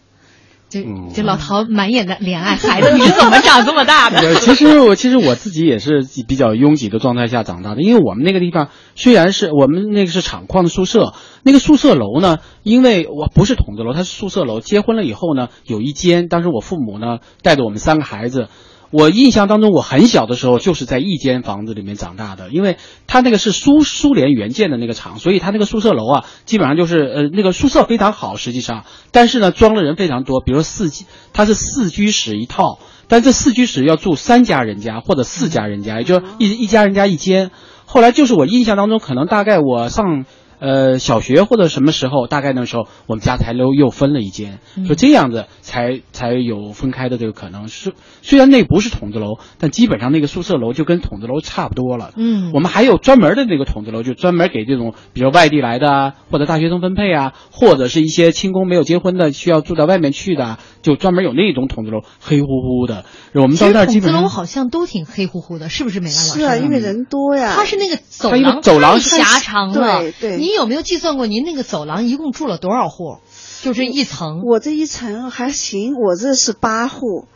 [0.71, 0.79] 就
[1.13, 4.19] 就老陶满眼的怜爱，孩子你是怎么长这么大的？
[4.25, 14.61] 呃其实我其实我自己也是比较拥挤的状态下长大的，因为我们那个地方虽然是我们那个是厂矿的宿舍，那个宿舍楼呢，因为我不是筒子楼，它是宿舍楼。
[14.61, 18.47] 结婚了以后呢，有一间，当时我父母呢带着我们三个孩子。
[18.91, 22.77] 我印象当中，我很小的时候就是在一间房子里面长大的，因为
[23.07, 37.51] 它那个是苏苏联援建的那个厂，所以它那个宿舍楼啊，基本上就是呃那个宿舍非常好，实际上，但是呢装的人非常多，比如说四它是四居室一套，但这四居室要住三家人家或者四家人家，也就是一一家人家一间。
[37.85, 40.25] 后来就是我印象当中，可能大概我上。
[40.61, 47.67] 呃，小学或者什么时候，大概那时候我们家才又又分了一间，说这样子才才有分开的这个可能。
[47.67, 52.11] 是虽然那不是筒子楼，但基本上那个宿舍楼就跟筒子楼差不多了。
[52.15, 63.05] 嗯，我们还有专门的那个筒子楼，就专门给这种比如外地来的啊，或者大学生分配啊，或者是一些轻工没有结婚的需要住到外面去的，就专门有那种筒子楼，黑乎乎的。
[63.33, 66.01] 我们到那儿基本上筒子楼好像都挺黑乎乎的，是不是？
[66.01, 67.53] 美兰老师是啊，因为人多呀。
[67.55, 73.17] 它是那个走廊走廊狭长了，对对你有没有计算过您那个走廊一共住了多少户？
[73.61, 74.41] 就这一层。
[74.43, 77.27] 我这一层还行，我这是八户。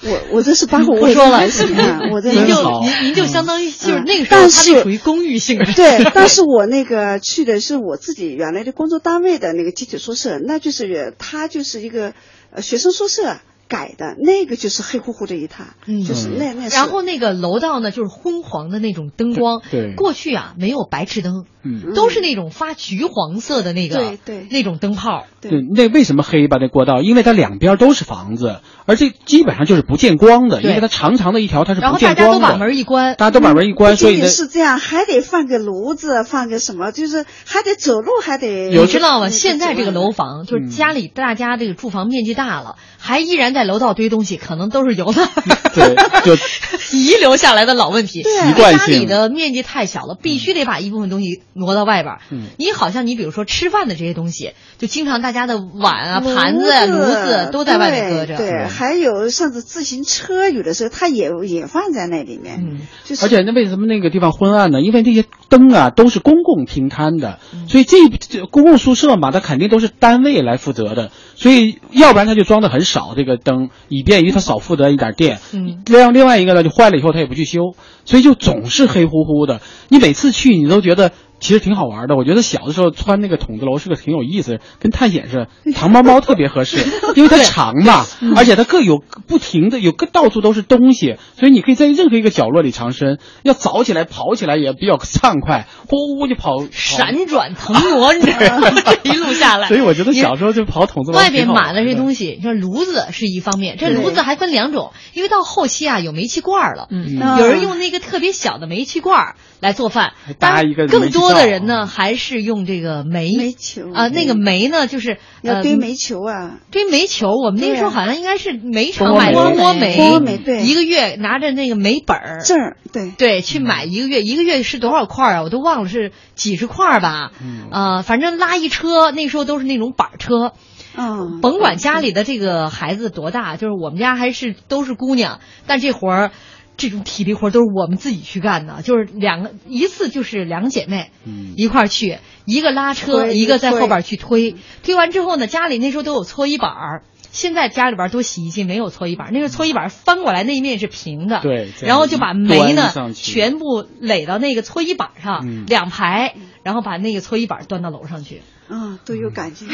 [0.00, 5.72] 我我这是八户， 我说了，行啊，我这您就您您就相当于就是嗯那个时候，但是它那属于公寓性质。
[5.72, 12.12] 对，但是我那个去的是我自己原来的工作单位的那个集体宿舍，那就是他就是一个
[12.52, 13.38] 呃学生宿舍
[13.68, 16.74] 改的，那个就是黑乎乎的一塌，嗯就是那那是。
[16.76, 19.60] 然后那个楼道呢，就是昏黄的那种灯光。
[19.70, 25.26] 对过去啊，没有白炽灯，嗯都是那种发橘黄色的那个对对那种灯泡。
[25.40, 26.56] 对对，那为什么黑吧？
[26.60, 32.24] 那过道，因为它两边都是房子，而这基本上就是不见光的，因为它长长的一条，它是然后不见光的。
[32.24, 39.28] 大家都把门一关，大家都把门一关，所以是这样，还得放个炉子，放个什么，就是还得走路，还得你知道吗？
[39.28, 45.26] 现在这个楼房，就是嗯家里大家这个住房面积大了，还依然在楼道堆东西，可能都是由那
[45.74, 46.34] 对，就
[46.96, 48.22] 遗留下来的老问题。
[48.22, 52.16] 对啊习惯家里的面积太小了，必须得把一部分东西挪到外边
[52.56, 58.36] 你好像你比如说吃饭的这些东西，就经常大家的碗啊、盘子啊、炉子都在外面搁着。
[58.38, 62.60] 对，对还有甚至自行车，有的时候它也也放在那里面。
[62.60, 64.80] 嗯，就是而且那为什么那个地方昏暗呢？
[64.80, 75.40] 因为这些灯啊都是公共平摊的，嗯所以这这公共宿舍嘛，它肯定都是单位来负责的，所以要不然它就装的很少这个灯，以便于它少负责一点电。
[75.52, 77.74] 嗯，另另外一个呢，就坏了以后它也不去修，
[78.04, 79.60] 所以就总是黑乎乎的。
[79.88, 81.10] 你每次去你都觉得。
[81.40, 86.78] 其实挺好玩的，我觉得小的时候穿那个筒子楼是个挺有意思，跟探险似的，藏猫猫特别合适，
[87.16, 93.18] 因为它长嘛，而且它各有不停的有个到处都是东西，所以你可以在任何一个角落里藏身。
[93.42, 98.70] 要早起来跑起来也比较畅快，呼呼就跑，闪转腾挪，你知道吗？
[99.04, 107.18] 这一路下来，所以我觉得小时候就跑筒子楼外边挺好玩码的这的东西，你说炉子是一方面，这炉子还分两种，因为到后期啊有煤气罐了，嗯。
[107.38, 113.36] 有人用那个特别小的煤气罐来做饭，搭一个更多的人呢还是用这个煤。
[113.36, 113.92] 煤球。
[113.92, 119.56] 啊，那个煤呢就是呃要堆煤球啊，堆煤球，我们那个时候好像应该是煤厂买的煤。
[119.56, 120.62] 蜂窝煤，蜂窝煤对。
[120.62, 122.40] 一个月拿着那个煤本儿。
[122.44, 123.10] 证儿对。
[123.16, 125.42] 对，去买一个月，一个月是多少块儿啊？
[125.42, 127.32] 我都忘了，是几十块儿吧？
[127.42, 127.68] 嗯。
[127.70, 130.52] 呃，反正拉一车，那时候都是那种板车。
[131.00, 136.30] 嗯，甭管家里的这个孩子多大，就是我们家还是都是姑娘，但这活儿，
[136.78, 141.52] 这种体力活都是我们自己去干的，就是两个一次就是两个姐妹，嗯。
[141.56, 147.02] 一块儿去，一个拉车，一个在后边去推，推完之后呢，家里那时候都有搓衣板儿。
[147.30, 155.66] 现在家里边儿都洗衣机，没有搓衣板儿，那个搓衣板翻过来那一面是平的，对然后就把煤呢全部垒到那个搓衣板上，嗯。
[155.66, 158.40] 两排，然后把那个搓衣板端到楼上去。
[158.68, 159.64] 啊，都有感觉。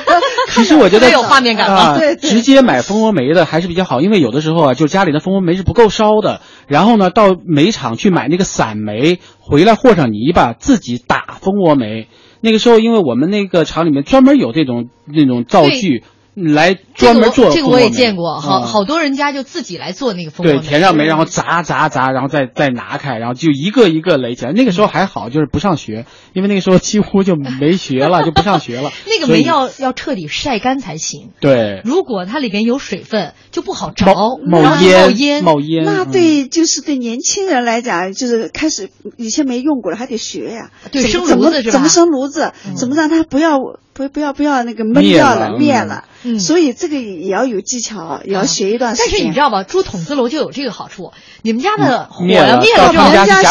[0.50, 2.30] 其实我觉得太有画面感啊对对。
[2.30, 12.08] 直接买蜂窝煤的还是比较好，因为有的时候啊，就家里的蜂窝煤是不够烧的，然后呢，到煤厂去买那个散煤，回来和上泥巴，自己打蜂窝煤。
[12.40, 16.02] 那个时候，因为我们那个厂里面专门有这种那种灶具
[16.34, 24.52] 来专门做这个我这个我也见过，好啊好多人家就自己来做那个蜂窝对，填上煤，然后砸砸砸，然后再再拿开，然后就一个一个垒起来。
[24.52, 28.90] 那个时候还好，就是不上学，因为那个时候几乎就没学了， 就不上学了。
[29.06, 31.32] 那个煤要要彻底晒干才行。
[31.38, 35.44] 对如果它里边有水分，就不好着，冒冒烟冒烟。
[35.44, 35.84] 冒烟。
[35.84, 40.70] 那嗯对，就是对年轻人来讲，就是开始以前没用过了，还得学呀。
[40.90, 42.52] 对生炉子是吧么怎么生炉子？
[42.74, 43.58] 怎么让它不要
[43.92, 46.04] 不不要不要那个闷掉了嗯灭了？
[46.24, 49.10] 嗯所以这个也要有技巧，也要学一段时但。
[49.18, 51.12] 是你知道吧，住筒子楼就有这个好处，
[51.42, 53.42] 你们家的火灭了要灭了之后，加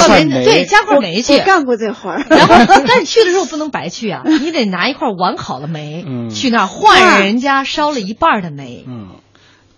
[0.43, 1.39] 对加块煤去我。
[1.39, 2.25] 干过这活儿。
[2.29, 2.55] 然后，
[2.87, 8.83] 但是去的时候不能白去啊， 你得拿一块完好的煤，嗯去那儿换人家烧了一半儿的煤。
[8.87, 9.09] 嗯，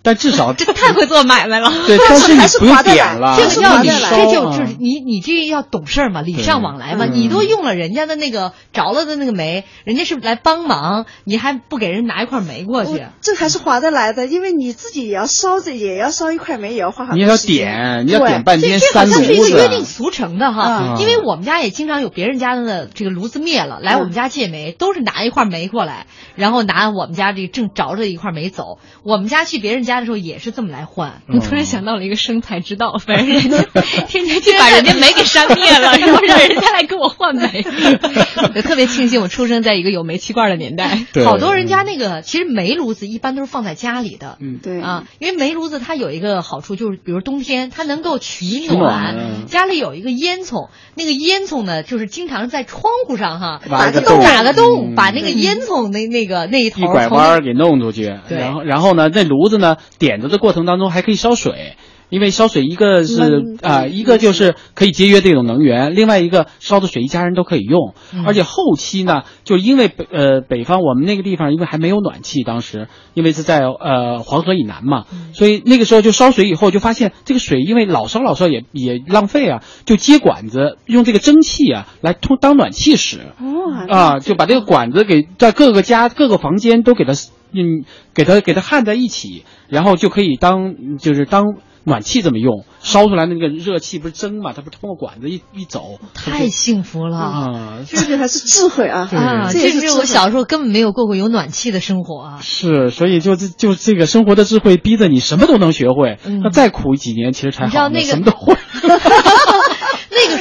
[0.04, 1.72] 但至少 这太会做买卖了。
[1.88, 7.06] 对，但是你还是不用划得来点了，这个要你，来这就啊就是你，你这要懂事儿嘛，礼尚往来嘛。
[7.06, 13.02] 你都用了人家的那个着了的那个煤，人家是来帮忙，你还不给人拿一块煤过去？
[13.22, 19.54] 这还是划得来的，因为你自己也要烧着，也要烧一块煤，也要花很你也要多时间点，你要点半天这这好像是一个。
[19.54, 28.78] 约定俗成的哈，嗯因为我们家也经常有别人家的这个炉子灭了，来我们家借煤，都是拿一块煤过来，然后拿我们家这正着着的一块煤走。
[29.02, 31.22] 我们家去别人家的时候也是这么来换。
[31.28, 33.62] 我突然想到了一个生财之道，反正人 家
[34.08, 37.64] 天天就把人家煤给扇灭了， 然后让人家来给我换煤。
[38.54, 40.98] 我特别庆幸我出生在一个有煤气罐的年代。
[41.24, 44.36] 好多人家那个其实煤炉子一般都是放在家里的。
[44.40, 61.76] 嗯对啊，因为煤炉子它有一个好处，就是比如冬天它能够取取暖嗯家里有一个烟囱，那个烟囱呢，就是经常在窗户上哈挖一个洞打个洞，嗯把那个烟囱那那个那一头一拐弯给弄出去，然后然后呢，那炉子呢点着的过程当中还可以烧水，
[62.08, 68.24] 因为烧水一个是闷啊、一个就是可以节约这种能源，另外一个烧的水一家人都可以用，嗯。
[68.26, 83.18] 而且后期呢，就因为北呃北方我们那个地方因为还没有暖气，当时因为是在呃黄河以南嘛，所以那个时候就烧水以后就发现这个水因为老烧老烧也也浪费啊，就接管子用这个蒸汽啊来通当暖气使。
[83.40, 87.12] 哦啊，就把这个管子给在各个家各个房间都给它，
[87.52, 89.44] 嗯，给它给它焊在一起，
[89.74, 97.78] 然后就可以当就是当暖气这么用，烧出来的那个热气不是蒸嘛，它不是通过管子一一走，太幸福了啊！
[97.86, 99.08] 这个还是智慧啊！
[99.12, 102.38] 啊，这是我小时候根本没有过过有暖气的生活啊。
[102.40, 106.18] 是，所以就这就这个生活的智慧，逼着你什么都能学会。
[106.42, 107.66] 那再苦几年，其实才好。
[107.66, 108.54] 你知道那个什么都会。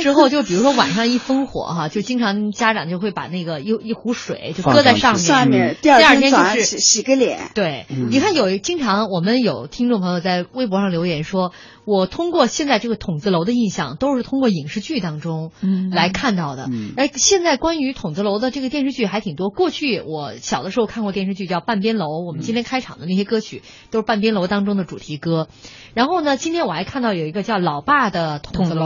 [0.03, 7.51] 那个时候，就比如说晚上一烽火哈，就经常家长就会把那个一一壶水就搁在上面，上面第二天就是洗洗个脸。
[7.55, 11.51] 对，你看有经常我们有听众朋友在微博上留言说，
[11.85, 15.51] 我通过现在这个筒子楼的印象，都是通过影视剧当中
[15.91, 16.69] 来看到的。
[16.97, 19.49] 哎，现在关于筒子楼的这个电视剧还挺多。
[19.49, 25.47] 过去我小的时候看过电视剧叫《半边楼》，我们今天开场的那些歌曲都是《半边楼》当中的主题歌。
[25.93, 28.85] 然后呢，今天我还看到有一个叫《老爸的筒子楼》。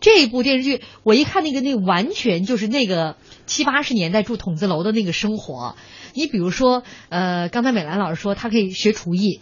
[0.00, 5.74] 这部电视剧，我一看那个那完全就是那个七八十年代住筒子楼的那个生活。
[6.14, 9.40] 你比如说，呃，刚才美兰老师说她可以学厨艺，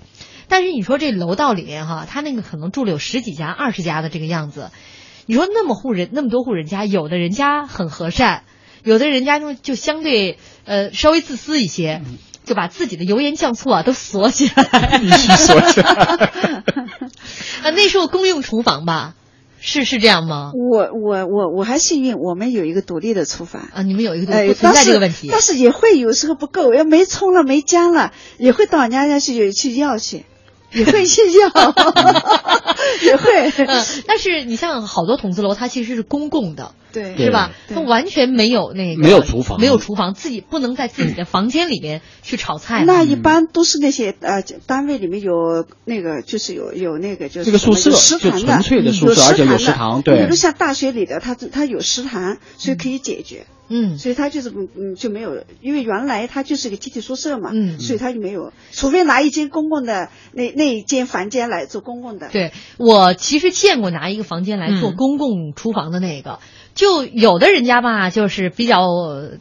[0.48, 4.70] 但是你说这楼道里面哈，她那个可能住了有十几家、二十家的这个样子。
[5.26, 8.44] 你说那么户人那么多户人家，有的人家很和善，
[8.82, 12.02] 有的人家就就相对呃稍微自私一些，
[12.44, 15.90] 就把自己的油盐酱醋啊都锁起来， 必须锁起来。
[17.62, 19.14] 啊，那时候公用厨房吧。
[19.60, 20.52] 是是这样吗？
[20.54, 23.82] 我我我我还幸运，我们有一个独立的厨房啊。
[23.82, 25.28] 你们有一个独立，不存在这个问题。
[25.30, 30.24] 但是也会有时候不够，要没葱了没姜了，也会到人家家去去要去，
[30.72, 31.48] 也会去要，
[33.02, 33.52] 也会。
[34.06, 36.74] 但是你像好多筒子楼，它其实是公共的。
[36.96, 37.52] 对，是吧？
[37.68, 42.84] 他完全没有那个没有厨房，没有厨房，自己不能在自己的房间里面去炒菜。
[42.84, 50.00] 那一般都是那些呃单位里面有那个，就是有有那个就是这个宿舍，食堂的，纯粹的宿舍，而且有食堂。
[50.00, 53.46] 对，比如像大学里的，他他有食堂，所以可以解决。
[53.68, 62.28] 嗯，所以他就是嗯就没有，因为原来他就是个集体宿舍嘛，嗯，所以他就没有，除非拿一间公共的那那一间房间来做公共的。
[62.30, 66.38] 对我其实见过拿一个房间来做公共厨房的那个。
[66.76, 68.86] 就有的人家吧，就是比较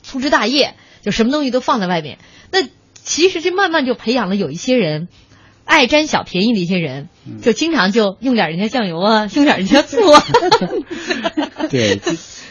[0.01, 0.73] 粗枝大叶，
[1.03, 2.17] 就什么东西都放在外面。
[2.51, 2.63] 那
[2.93, 5.09] 其实这慢慢就培养了有一些人
[5.65, 7.09] 爱占小便宜的一些人，
[7.43, 10.23] 就经常就用点人家酱油啊，用点人家醋啊。
[11.69, 11.99] 对。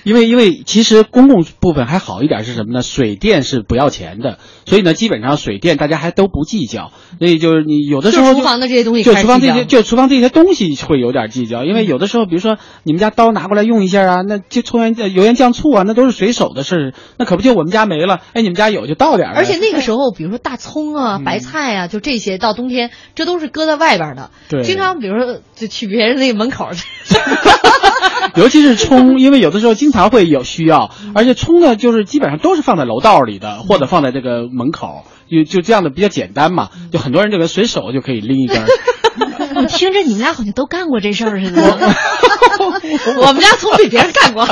[0.05, 2.83] 因为因为其实公共部分还好一点是什么呢？
[2.83, 6.93] 水电是不要钱的，所以呢，基本上水电大家还都不计较。
[7.19, 11.65] 所以就是你有的时候厨房的这些东西，就厨房这些就厨房这些东西会有点计较。
[11.65, 18.21] 因为有的时候，比如说你们家刀拿过来用一下啊，那就抽盐油盐酱醋啊，那都是随手的事那可不就我们家没了？
[18.35, 24.31] 哎，你们家有就倒点而且那个时候，比如说大葱啊、白菜啊，就这些到冬天这都是搁在外边的。
[24.51, 26.85] 对，经常比如说就去别人那个门口去。
[28.37, 36.71] 尤其是冲，因为有的时候经常会有需要，而且冲呢，就是基本上都是放在楼道里的，或者放在这个门口，就就这样的比较简单嘛。
[36.93, 38.65] 就很多人这个随手就可以拎一根。
[39.55, 41.63] 我听着你们俩好像都干过这事儿似的。
[43.23, 44.45] 我们家葱被别人干过。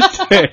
[0.28, 0.52] 对。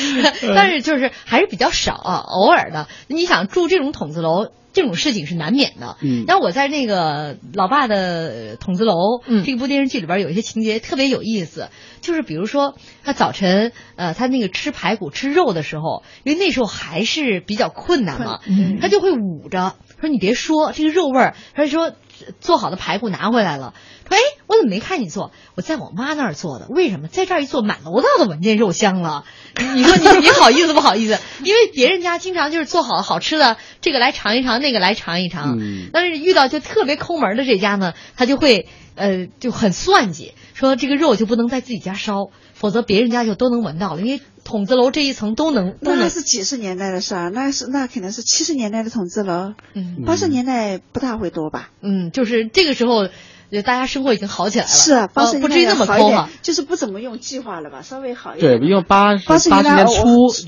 [0.54, 2.88] 但是就是还是比较少啊，偶尔的。
[3.08, 4.48] 你想住这种筒子楼。
[4.74, 5.98] 这种事情是难免的。
[6.02, 11.68] 嗯，然后我在那个老爸的筒子楼，嗯，这部电视剧里边有一些情节特别有意思，
[12.00, 12.74] 就是比如说
[13.04, 21.92] 他早晨，呃，他那个吃排骨吃肉的时候，因为那时候还是比较困难嘛，嗯，他就会捂着，说你别说这个肉味儿，他说
[22.40, 23.74] 做好的排骨拿回来了，
[24.08, 25.32] 说哎，我怎么没看你做？
[25.54, 29.24] 我在我妈那儿做的，为什么在这儿一做，满楼道都闻见肉香了？
[29.74, 31.18] 你说你你好意思不好意思？
[31.44, 35.58] 因为别人家经常就是做好好吃的，这个来尝一尝，那个来尝一尝。
[35.58, 35.88] 嗯。
[35.92, 42.30] 但是遇到就特别抠门的这家呢，他就会呃就很算计，说这个肉就不能在自己家烧，
[42.64, 44.00] 否则别人家就都能闻到了。
[44.00, 45.76] 因为筒子楼这一层都能。
[45.80, 49.52] 那是几十年代的事儿，那是那肯定是七十年代的筒子楼。
[49.74, 50.02] 嗯。
[50.06, 51.68] 八十年代不大会多吧？
[51.82, 53.10] 嗯，就是这个时候。
[53.50, 58.58] 就大家生活已经好起来了，是啊，八十不至于那么抠嘛，就是不怎么用计划了吧，稍微好一点。
[58.58, 60.04] 对，因为八八十年初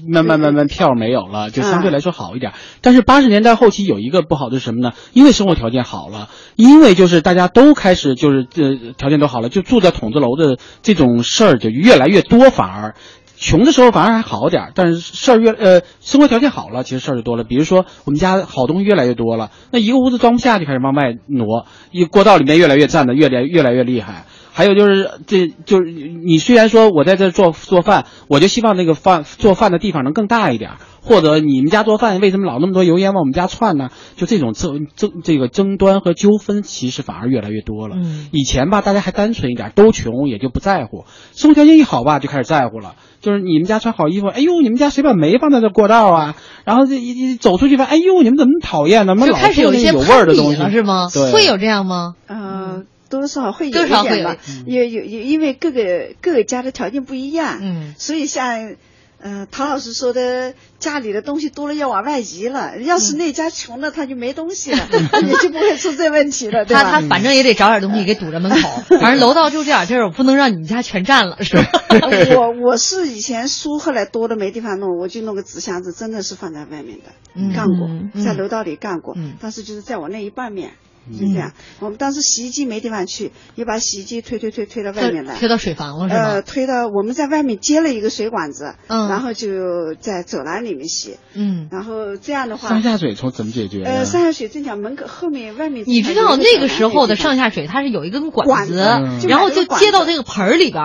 [0.09, 2.53] 慢慢慢慢票没有了，就相对来说好一点。
[2.81, 4.93] 但是八十年代后期有一个不好的是什么呢？
[5.13, 12.95] 因为生活条件好了，因为就是大家都开始就是呃条件都好了，就住在筒子楼的这种事儿就越来越多，反而。
[13.39, 17.45] 穷的时候反而还好点儿，但是事儿越呃生活条件好了，其实事儿就多了。
[17.45, 24.25] 比如说我们家好东西越来越多了，那一个屋子装不下就开始往外挪，一过道里面越来越占的越来越来越厉害。
[24.57, 30.71] 还有就是这就是你虽然说我在这做做饭，我就希望那个饭做饭的地方能更大一点。
[31.03, 33.91] 或者你们家做饭为什么老那么多油烟往我们家窜呢？
[34.17, 37.95] 就这种争争这个争端和纠纷，其实反而越来越多了。
[37.97, 41.05] 嗯，以前吧，大家还单纯一点，都穷也就不在乎。
[41.33, 42.97] 生活条件一好吧，就开始在乎了。
[43.21, 46.35] 就是你们家穿好衣服，哎呦，你们家谁把煤放在这过道啊？
[46.65, 49.15] 然后这一一走出去吧，哎呦，你们怎么那么讨厌呢？
[49.15, 51.07] 怎么老开始有一些有味儿的东西了是吗？
[51.15, 52.15] 对，会有这样吗？
[52.27, 54.37] 呃，多多少少会有一点吧，
[54.67, 58.77] 有有有，因为各个各个家的条件不一样，嗯，所以像。
[59.19, 62.79] 嗯，陶老师说的，家里的东西多了要往外移了。
[62.83, 64.87] 要是那家穷了，他就没东西了，
[65.27, 66.83] 也就不会出这问题了，对吧？
[66.85, 68.69] 他他反正也得找点东西给堵着门口，
[69.01, 71.65] 反正楼道就这点地儿，我不能让你们家全占了，是吧？
[72.37, 80.73] 我我是以前书后来多的没地方弄，我就弄个纸箱子，真的是放在外面的，嗯干过，嗯在楼道里干过，嗯但是就是在我那一半面。
[81.13, 86.23] 就这样，我们当时洗衣机没地方去，也把洗衣机推推推推到外面来，推到水房了是吧？
[86.23, 89.09] 呃，推到我们在外面接了一个水管子，嗯。
[89.09, 93.83] 然后就在走廊里面洗，嗯，然后这样的话，上下水从怎么解决？
[93.85, 100.83] 呃，上下水正巧门口后面外面，你知道那个时候的上下水，它是有一根管子，管子然后就接到这这个盆儿里边。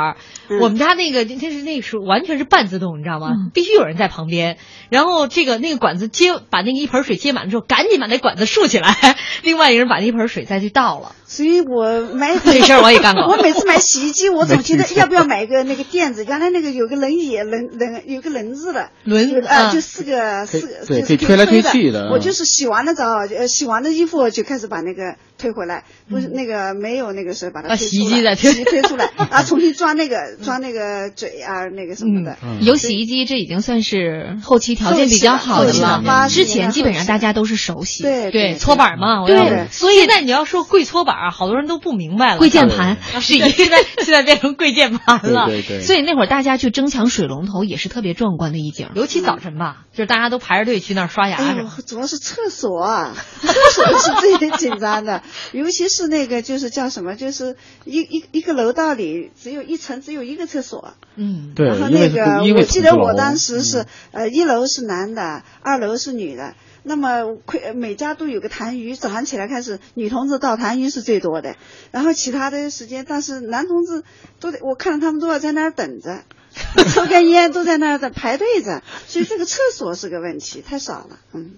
[0.50, 0.60] 嗯。
[0.60, 3.30] 我们家那个，那是那个时候完全是半自动，你知道吗？
[3.54, 4.58] 必须有人在旁边，
[4.90, 8.94] 然后这个那个管子接把那个一盆水接满了之后，赶紧把那管子竖起来，
[9.44, 11.16] 另外一个人把那一盆水再去倒了。
[11.32, 13.24] 所以我买 这事儿我也干过。
[13.24, 16.26] 我每次买洗衣机，我总觉得要不要买一个那个垫子？
[16.26, 19.72] 原来那个有个轮椅，轮轮有个轮子的，轮子啊，啊。
[19.72, 22.10] 就四个四个，对就是可以推来推去的。
[22.12, 28.52] 我就是洗完了澡，呃，洗完了衣服就开始把那个推回来，不是那个没有那个时候把它把洗衣机再推。
[28.52, 32.36] 衣推出来 啊，重新装那个装那个嘴啊，那个什么的。
[32.60, 36.28] 有洗衣机，这已经算是后期条件比较好的了。
[36.28, 39.38] 之前基本上大家都是手洗，对对，搓板嘛，我对。
[39.38, 42.38] 要所以现在你要说跪搓板儿，好多人都不明白了。
[42.38, 45.46] 跪键盘啊 是 现在现在变成跪键盘了。
[45.48, 48.90] 对对对 所以那会儿大家去争抢水龙头也是特别壮观的一景。
[48.96, 57.56] 尤其早晨吧，就是大家都排着队去那儿刷牙哎呦什么。，主要是厕所啊，厕所是最紧张的，尤其是那个就是叫什么，就是
[57.86, 66.54] 一一一个楼道里只有一层只有一个厕所，嗯，对然后那个我记得我当时是呃一楼是男的，二楼是女的。
[66.84, 67.38] 那么
[67.76, 71.56] 每家都有个痰盂，早上起来开始女同志倒痰盂是最多的，
[71.92, 74.04] 然后其他的时间，但是男同志
[74.40, 76.24] 都得我看到他们都要在那儿等着，
[76.94, 81.56] 抽根烟都在那儿等排队着，所以这个厕所是个问题，太少了，嗯。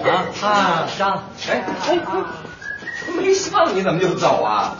[0.00, 4.78] 啊啊，张，哎哎哎，没上你怎么就走啊？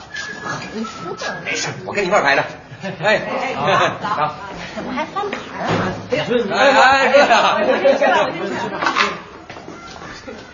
[1.45, 2.45] 没事，我跟你一块儿排的。
[2.83, 4.35] 哎哎，好，
[4.75, 5.67] 怎么还翻牌啊？
[6.11, 7.65] 哎哎哎哎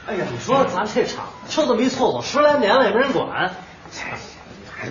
[0.06, 3.26] 哎呀，你说咱这厂就这么一厕所，十来年了也没人管。
[3.30, 3.50] 哎，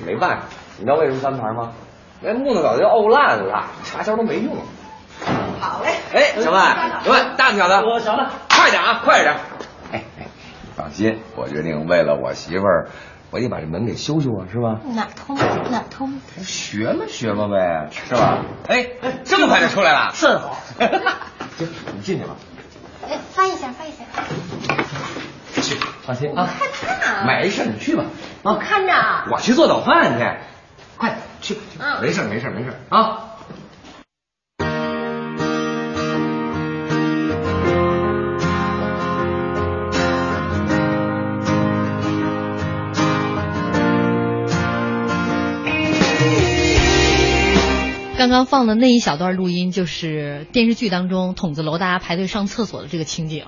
[0.05, 0.43] 没办法，
[0.77, 1.71] 你知道为什么翻牌吗？
[2.21, 4.55] 那木头早就沤烂了，插销都没用。
[5.59, 5.91] 好嘞。
[6.13, 9.35] 哎，小万，小万，大小的，我小的，快点啊，快点！
[9.91, 10.25] 哎哎，
[10.75, 12.89] 放心，我决定为了我媳妇儿，
[13.33, 14.79] 我得把这门给修修啊，是吧？
[14.93, 15.35] 哪通
[15.71, 16.21] 哪通？
[16.43, 18.45] 学嘛学嘛呗，是吧？
[18.67, 20.55] 哎哎，这么快就出来了，甚好。
[21.57, 22.35] 行，你进去吧。
[23.09, 24.05] 哎，翻一下，翻一下。
[25.63, 25.75] 去，
[26.05, 26.45] 放心啊。
[26.45, 26.67] 害
[27.01, 27.25] 怕。
[27.25, 28.03] 没事，你去吧。
[28.43, 28.93] 我看着。
[29.31, 30.25] 我去做早饭去，
[30.97, 33.32] 快去去，嗯没事没事没事啊。
[48.15, 53.45] 刚刚放的那一小段录音，就是电视剧当中筒子楼大家排队上厕所的这个情景。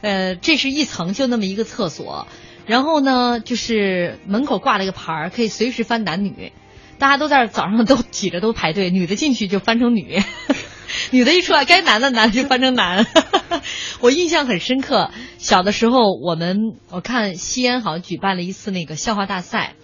[0.00, 2.28] 呃，这是一层就那么一个厕所，
[2.66, 6.52] 然后呢，就是门口挂了一个牌儿，可以随时翻男女。
[6.98, 10.22] 大家都在早上都挤着都排队，女的进去就翻成女，
[11.10, 13.06] 女的一出来该男的男就翻成男。
[14.00, 16.58] 我印象很深刻，小的时候我们
[16.90, 19.74] 我看西安好像举办了一次那个笑话大赛。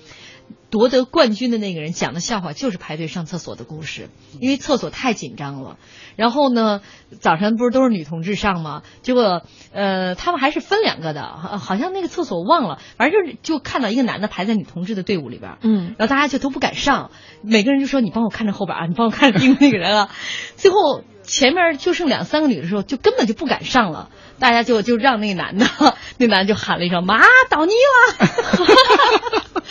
[0.73, 4.09] 夺得冠军的那个人讲的笑话就是排队上厕所的故事，
[4.41, 5.77] 因为厕所太紧张了。
[6.17, 6.81] 然后呢，
[7.21, 8.83] 早晨不是都是女同志上吗？
[9.03, 9.43] 结果
[9.73, 17.11] 呃，他们还是分两个的，好像那个厕所忘了，反正就是就看到一个男的排在女同志的队伍里边，嗯，然后大家就都不敢上，
[17.43, 20.09] 每个人就说你帮我看着后边啊，你帮我看着盯那个人啊。
[20.57, 25.67] 最后前面就剩两三个女的时候，就根本就不敢上了，大家就就让那男的，
[26.19, 28.29] 那男的就喊了一声妈倒泥了。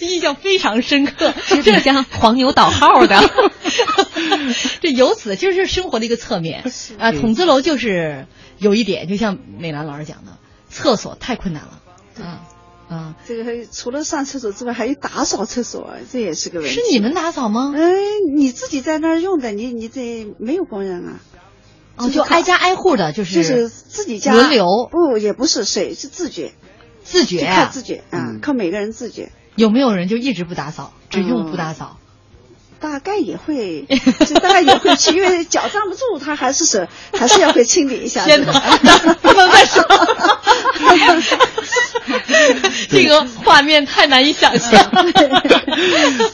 [0.00, 3.30] 印象非常深刻，这挺像黄牛倒号的。
[4.80, 6.64] 这由此就是生活的一个侧面
[6.98, 7.12] 啊。
[7.12, 8.26] 筒子楼就是
[8.58, 10.38] 有一点，就像美兰老师讲的，
[10.68, 12.24] 厕所太困难了。
[12.24, 12.40] 啊
[12.88, 16.74] 啊，这个还除了上厕所之外，还有打扫厕所，这也是个问题。
[16.74, 17.72] 是你们打扫吗？
[17.76, 17.94] 嗯，
[18.34, 21.20] 你自己在那儿用的，你你这没有工人啊。
[21.96, 26.52] 哦，就挨家挨户的，就是就是自己家轮流，不也不是谁是自觉，
[27.02, 29.32] 自觉靠自觉啊，靠每个人自觉。
[29.56, 31.98] 有没有人就一直不打扫，只用不打扫？
[32.80, 33.84] 大概也会，
[34.26, 38.24] 就大概也会去，因为脚站不住，他还是是 还是要会清理一下。
[38.24, 38.52] 天哪，
[39.20, 39.82] 不能再说。
[43.44, 44.80] 画面太难以想象。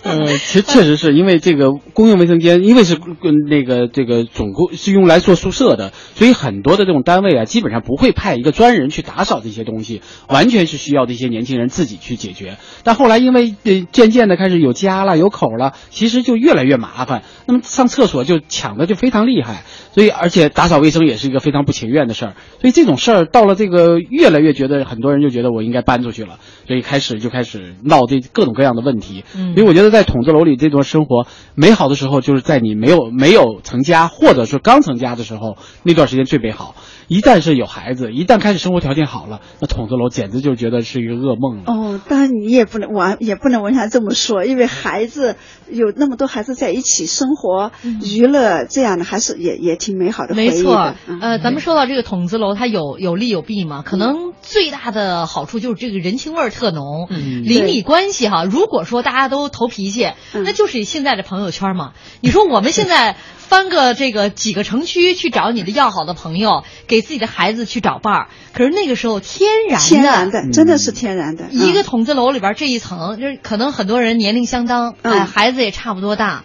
[0.03, 12.59] 呃，其实确实是因为这个公用卫生间，因为是跟那个这个总共是用来做宿舍的，所以很多的这种单位啊，基本上不会派一个专人去打扫这些东西，完全是需要这些年轻人自己去解决。
[12.83, 17.23] 但后来因为呃渐渐的开始有家了有口了，其实就越来越麻烦。
[17.47, 22.35] 那么上厕所就抢的就非常厉害，所以而且打扫卫生也是一个非常不情愿的事儿。
[22.61, 29.25] 所以这种事儿到了这个越来越觉得很多人就觉得我应该搬出去了，所以开始就开始闹这各种各样的问题。
[29.37, 36.75] 嗯所以我觉得在筒子楼里这段生活美好的时候，就是在你没有没有成家或者是刚成家的时候，那段时间最美好。
[37.09, 41.65] 一旦是有孩子，一旦开始生活条件好了，那筒子楼简直就觉得是一个噩梦了。
[41.67, 45.37] 哦，当然你也不能完，也不能完全这么说，因为孩子
[45.71, 50.55] 有那么多孩子在一起生活、娱乐，这样的还是也也挺美好的回忆的。
[50.55, 53.83] 没错嗯，呃，咱们说到这个筒子楼，它有有利有弊嘛。
[53.83, 58.45] 可能最大的好处就是这个人情味儿特浓，嗯邻里关系哈。
[58.45, 61.93] 如果说大家都投脾气，那就是现在的朋友圈嘛。
[62.21, 63.17] 你说我们现在
[63.55, 71.45] 翻个这个几个城区去找你的要好的朋友，给自己的孩子去找伴儿，可是那个时候天然的，天然的，真的是天然的。
[71.53, 76.43] 一个嗯筒子楼里边这一层，就是可能很多人年龄相当，哎，孩子也差不多大。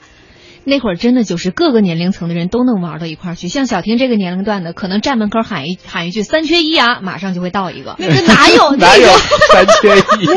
[0.70, 7.96] 那会儿真的就是各个年龄层的人都能玩到一块儿去，像小婷这个年龄段的，可能站门口喊一喊一句“三缺一啊”，马上就会到一个。
[7.98, 9.08] 那 个哪有 哪有
[9.52, 10.28] 三缺一？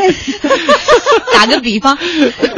[1.35, 1.99] 打个比方，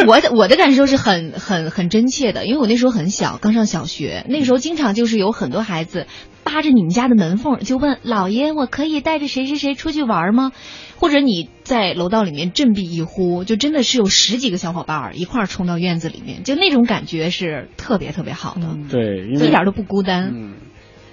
[0.06, 6.06] 我的我的感受是很很很真切的，因为我那时候很小，刚上小学，那个时候经常就是有很多孩子
[6.44, 10.52] 扒着你们家的门缝就问老爷：“我可以带着谁谁谁出去玩吗？”
[10.96, 20.32] 或者你在楼道里面振臂一呼，就真的是有十几个小伙伴儿一块儿冲到院子里面，就那种感觉是特别特别好的，对，一点儿都不孤单。
[20.34, 20.54] 嗯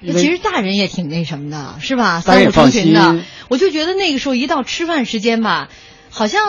[0.04, 2.22] 其实大人也挺那什么的，是吧？
[2.22, 5.70] 三五成群的，我就觉得那个时候一到吃饭时间吧，
[6.10, 6.42] 好像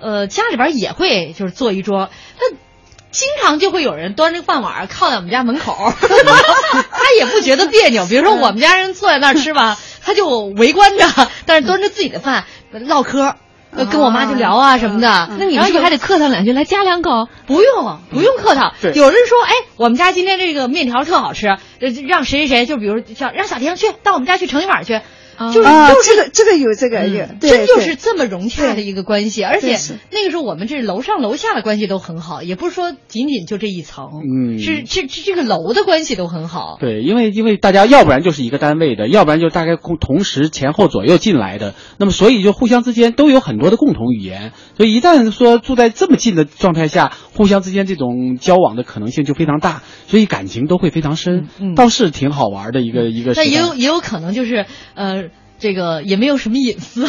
[0.00, 2.08] 呃家里边也会就是坐一桌，
[2.40, 2.56] 那
[3.10, 8.06] 经常就会有人端着饭碗儿靠在我们家门口， 他也不觉得别扭。
[8.06, 11.06] 比如说我们家人坐在那儿吃吧，他就围观着，
[11.44, 12.46] 但是端着自己的饭
[12.80, 13.34] 唠嗑。
[13.76, 17.28] 呃跟我妈就聊啊什么的，那你然后有是不是还得客套两句来加两口？
[17.44, 18.72] 不用，不用客套。
[18.80, 25.00] 对有人说，哎，我们家今天这个面条特好吃，呃让谁谁谁，就比如像让小婷去到我们家去盛一碗去，
[25.52, 29.78] 就是啊就是这个这个有这个有，对真就是这么融洽的一个关系，而且
[30.10, 36.76] 那个时候我们这楼上楼下的关系都很好，也不是说仅仅就这一层，嗯是这这这个楼的关系都很好。
[36.80, 53.32] 对，因为因为大家要不然就是一个单位的，要不然就大概共同时前后左右进来的，那么所以就互相之间都有很多的共同语言，所以一旦说住在这么近的状态下，互相之间这种交往的可能性就非常大，所以感情都会非常深，倒是挺好玩的一个一个。
[53.34, 55.23] 那也有也有可能就是呃，
[55.64, 57.06] 这个也没有什么隐私，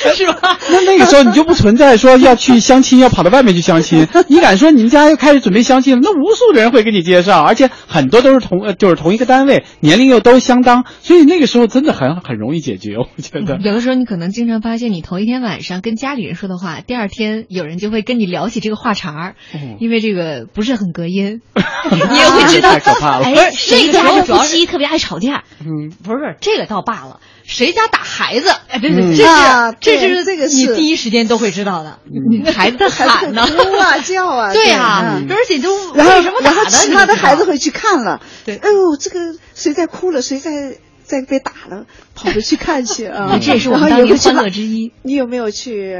[0.14, 0.58] 是吧？
[0.70, 4.06] 那那个时候你就不存在说要去相亲，要跑到外面去相亲。
[4.28, 6.00] 你敢说你们家又开始准备相亲了？
[6.02, 13.58] 那无数的人会给你介绍，而且很多都是同呃就是同一个单位，年龄又都相当，所以那个时候真的很很容易解决，我觉得。
[13.58, 19.34] 有的时候你可能经常发现，你头一天晚上跟家里人说的话，第二天有人就会跟你聊起这个话茬儿，
[19.80, 21.40] 因为这个不是很隔音，
[21.90, 36.52] 你也会知道，太可怕了哎，这这个主要是夫妻特别爱吵架，嗯，不是这个倒罢了，谁家打孩子，哎，对对，嗯这是、啊这是这个你第一时间都会知道的，你孩子 在喊呢，哭啊叫 啊，对啊，嗯而且都然后什么打？
[36.52, 44.92] 然后其他的孩子会去看了，对哎呦，这个谁在哭了，谁在在被打了，跑着去看去啊 这也是我们当年欢乐之一。
[45.02, 45.96] 你有没有去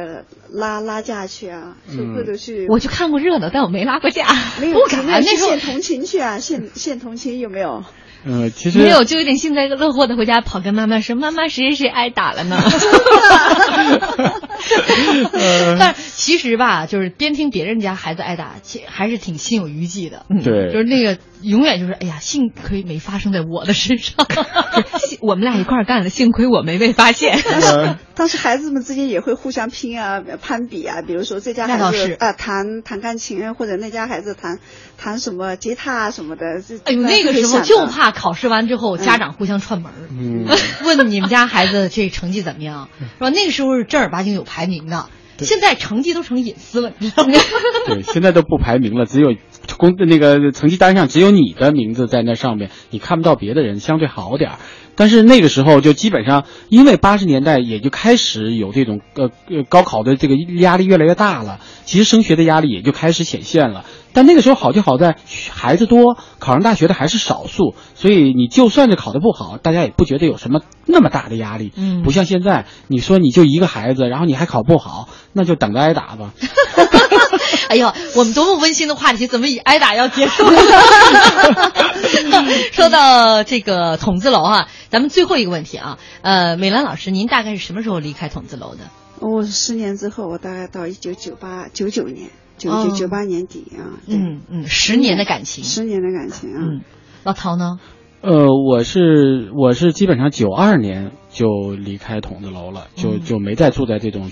[0.53, 1.77] 拉拉架去啊？
[2.15, 2.67] 或者去？
[2.69, 4.27] 我去看过热闹，但我没拉过架，
[4.61, 5.05] 没有不敢。
[5.07, 6.39] 那献同情去啊？
[6.39, 7.83] 献献同情有没有？
[8.27, 12.61] 呃，其实没有，就有点幸灾乐祸的回家跑跟妈妈说：“妈妈，谁谁谁挨打了呢？”
[15.79, 20.27] 但其实吧，就是边听别人家孩子挨打，其还是挺心有余悸的。
[20.45, 24.27] 对就是那个永远就是，哎呀，幸亏没发生在我的身上。
[25.23, 27.41] 我们俩一块儿干的，幸亏我没被发现。
[28.15, 34.59] 当时孩子们之间也会互相拼啊、攀比啊，比如说这家孩子啊弹弹钢琴，或者那家孩子弹
[34.99, 36.61] 弹什么吉他啊什么的。
[36.61, 40.45] 这哎呦，那个时候就怕考试完之后家长互相串门儿，嗯，
[40.85, 43.31] 问你们家孩子这成绩怎么样，是吧？
[43.31, 45.07] 那个时候是正儿八经有排名的。
[45.45, 47.33] 现在成绩都成隐私了，你知道吗？
[47.87, 49.35] 对，现在都不排名了，只有
[49.79, 54.59] 公那个成绩单上只有你的名字在那上面，你看不到别的人，相对好点儿。
[54.97, 63.87] 但是那个时候就基本上，因为八十年代也就开始有这种呃呃高考的这个压力越来越大了，其实升学的压力也就开始显现了。
[64.13, 65.17] 但那个时候好就好在
[65.51, 71.73] 孩子多，考上大学的还是少数，所以你就算是考得不好，大家也不觉得有什么那么大的压力。
[71.77, 76.33] 嗯不像现在，你说你就一个孩子，然后你还考不好， 那就等着挨打吧。
[77.69, 80.45] 哎呦，我们多么温馨的话题，怎么以挨打要结束？
[82.73, 88.81] 说到这个筒子楼啊，咱们最后一个问题啊，呃，美兰老师，您大概是什么时候离开筒子楼的？
[89.21, 94.01] 我十年之后，我大概到一九九八九九年，九哦九九八年底啊。
[94.09, 96.59] 嗯嗯，十年的感情，十年的感情啊。
[96.61, 96.81] 嗯，
[97.23, 97.79] 老陶呢？
[98.23, 104.31] 呃，我是我是基本上九二年就离开筒子楼了，就嗯就没再住在这种，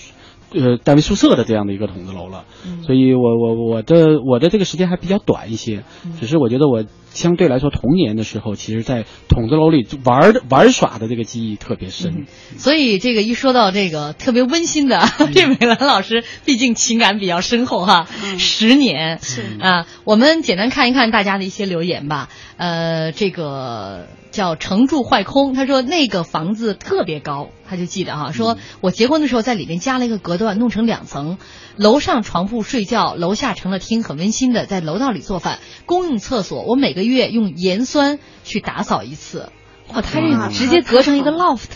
[0.52, 2.44] 呃，单位宿舍的这样的一个筒子楼了。
[2.66, 2.82] 嗯。
[2.82, 6.12] 所以我我我的我的这个时间还比较短一些，嗯。
[6.20, 12.26] 只是我觉得我相对来说童年的时候，其实在筒子楼里玩的玩耍的这个记忆特别深。
[12.56, 15.00] 所以这个一说到这个特别温馨的，
[15.34, 18.06] 这美兰老师毕竟情感比较深厚哈，
[18.38, 19.18] 十年。
[19.20, 19.42] 是。
[19.60, 22.28] 啊，我们简单看一看大家的一些留言吧。
[22.56, 24.06] 呃，这个
[24.38, 31.38] 叫城住坏空，他说那个房子特别高，他就记得哈，说我结婚的时候在里面加了一个隔断，弄成两层，
[31.74, 39.50] 楼上床铺睡觉，楼下成了厅，很温馨的，在楼道里做饭，公用厕所，我每个月用盐酸去打扫一次。
[39.92, 41.70] 哇，他这直接隔成一个 loft，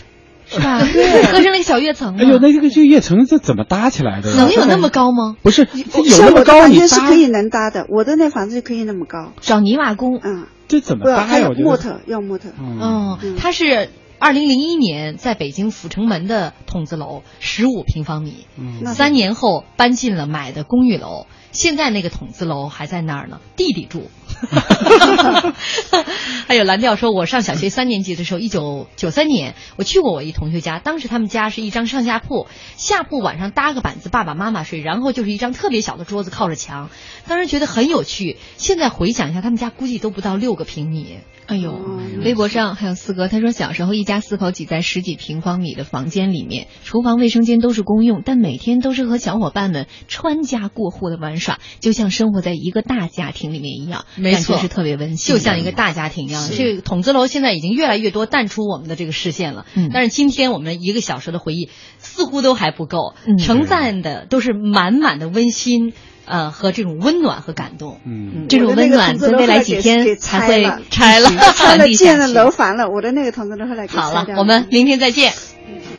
[0.47, 0.79] 是吧？
[0.87, 2.15] 对隔成了一个小跃层。
[2.17, 4.33] 哎呦，那这个这个跃层这怎么搭起来的？
[4.35, 5.35] 能有那么高吗？
[5.41, 9.33] 不是，有那么高你搭是可以能搭的，我的那房子就可以那么高。
[9.41, 11.47] 找泥瓦工，嗯，这怎么还搭呀？
[11.49, 12.49] 我觉得有模特，要模特。
[12.59, 13.89] 哦，他是
[14.23, 18.45] 二零零一年在北京阜成门的筒子楼，十五平方米。
[18.79, 24.09] 那三年后搬进了买的公寓楼，现在那个筒子楼还在那儿呢，弟弟住。
[26.47, 32.47] 还有蓝调说，我上小学三年级的时候，一九九三年，我去过我一同学家，当时他们家是一张上下铺，
[32.77, 36.89] 下铺晚上搭个板子，爸爸妈妈睡，然后就是一张特别小的桌子靠着墙，
[37.27, 38.37] 当时觉得很有趣。
[38.55, 41.17] 现在回想一下，他们家估计都不到六个平米。
[41.45, 41.77] 哎呦，
[42.23, 56.49] 微博上还有四哥，他说小时候一家四口挤在十几平方米的房间里面，厨房、卫生间都是公用，但每天都是和小伙伴们穿家过户的玩耍，就像生活在一个大家庭里面一样，没错，是特别温馨，就像一个大家庭一样。
[56.49, 59.65] 这个筒子楼现在已经越来越多淡出我们的这个视线了。
[59.75, 65.93] 嗯但是今天我们一个小时的回忆似乎都还不够，嗯承载的都是满满的温馨。
[66.25, 72.89] 呃，和这种温暖和感动，嗯，这种温暖在未来几天才会拆了，拆了，建了楼房了。
[72.89, 75.33] 我的那个同志都后来给好了我们明天再见。